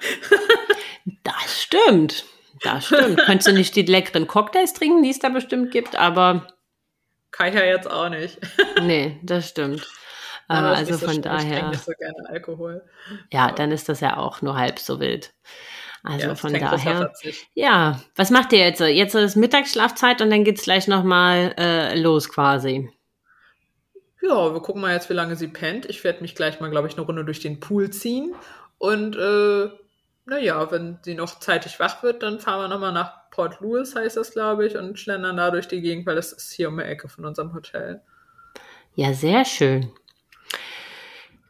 [1.24, 2.26] das stimmt.
[2.62, 3.20] Das stimmt.
[3.26, 6.47] Könntest du nicht die leckeren Cocktails trinken, die es da bestimmt gibt, aber.
[7.32, 8.39] Kann ich ja jetzt auch nicht.
[8.82, 9.88] nee, das stimmt.
[10.51, 11.22] Aber also so von schlimm.
[11.22, 11.41] daher.
[11.43, 12.82] Ich trinke nicht so gerne Alkohol.
[13.32, 15.32] Ja, dann ist das ja auch nur halb so wild.
[16.01, 17.14] Also ja, von daher.
[17.53, 18.80] Ja, was macht ihr jetzt?
[18.80, 22.89] Jetzt ist Mittagsschlafzeit und dann geht es gleich nochmal äh, los quasi.
[24.22, 25.86] Ja, wir gucken mal jetzt, wie lange sie pennt.
[25.86, 28.34] Ich werde mich gleich mal, glaube ich, eine Runde durch den Pool ziehen.
[28.80, 29.70] Und äh,
[30.30, 34.18] naja, wenn sie noch zeitig wach wird, dann fahren wir nochmal nach Port Louis, heißt
[34.18, 36.84] das, glaube ich, und schlendern da durch die Gegend, weil das ist hier um die
[36.84, 38.02] Ecke von unserem Hotel.
[38.96, 39.92] Ja, sehr schön.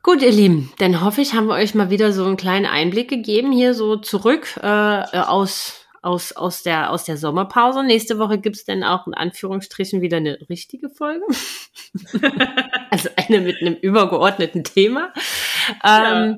[0.02, 3.10] Gut, ihr Lieben, dann hoffe ich, haben wir euch mal wieder so einen kleinen Einblick
[3.10, 7.84] gegeben hier so zurück äh, aus aus, aus, der, aus der Sommerpause.
[7.84, 11.26] Nächste Woche gibt es dann auch in Anführungsstrichen wieder eine richtige Folge.
[12.90, 15.14] also eine mit einem übergeordneten Thema.
[15.84, 16.38] Ja.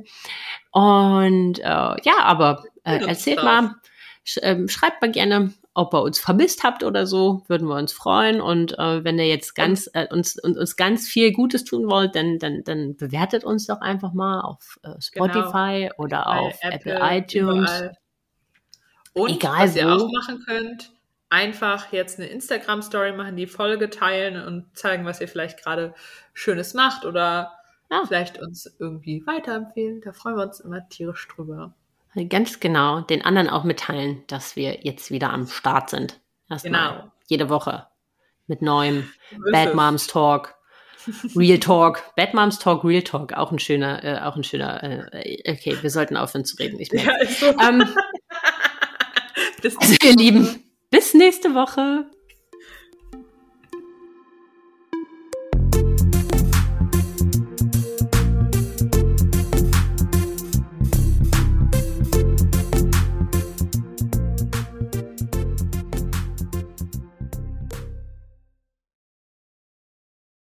[0.71, 3.75] Und äh, ja, aber äh, erzählt mal,
[4.23, 7.93] sch äh, schreibt mal gerne, ob ihr uns vermisst habt oder so, würden wir uns
[7.93, 8.41] freuen.
[8.41, 12.39] Und äh, wenn ihr jetzt ganz äh, uns, uns ganz viel Gutes tun wollt, dann,
[12.39, 15.93] dann, dann bewertet uns doch einfach mal auf äh, Spotify genau.
[15.97, 17.71] oder Bei auf Apple, Apple iTunes.
[17.71, 17.97] Überall.
[19.13, 19.79] Und Egal was wo.
[19.79, 20.91] ihr auch machen könnt,
[21.29, 25.93] einfach jetzt eine Instagram-Story machen, die Folge teilen und zeigen, was ihr vielleicht gerade
[26.33, 27.53] Schönes macht oder
[27.91, 28.03] ja.
[28.07, 30.01] vielleicht uns irgendwie weiterempfehlen.
[30.01, 31.73] Da freuen wir uns immer tierisch drüber.
[32.29, 33.01] Ganz genau.
[33.01, 36.19] Den anderen auch mitteilen, dass wir jetzt wieder am Start sind.
[36.49, 37.11] Erstmal genau.
[37.27, 37.87] Jede Woche
[38.47, 39.09] mit neuem
[39.51, 40.55] Bad Moms Talk.
[41.35, 44.83] Real Talk, Bad Moms Talk, Real Talk, auch ein schöner, äh, auch ein schöner.
[44.83, 46.79] Äh, okay, wir sollten aufhören zu reden.
[46.79, 47.09] Ich merke.
[47.21, 47.45] Ja, so.
[47.59, 47.87] ähm,
[49.79, 52.05] also, ihr Lieben, bis nächste Woche.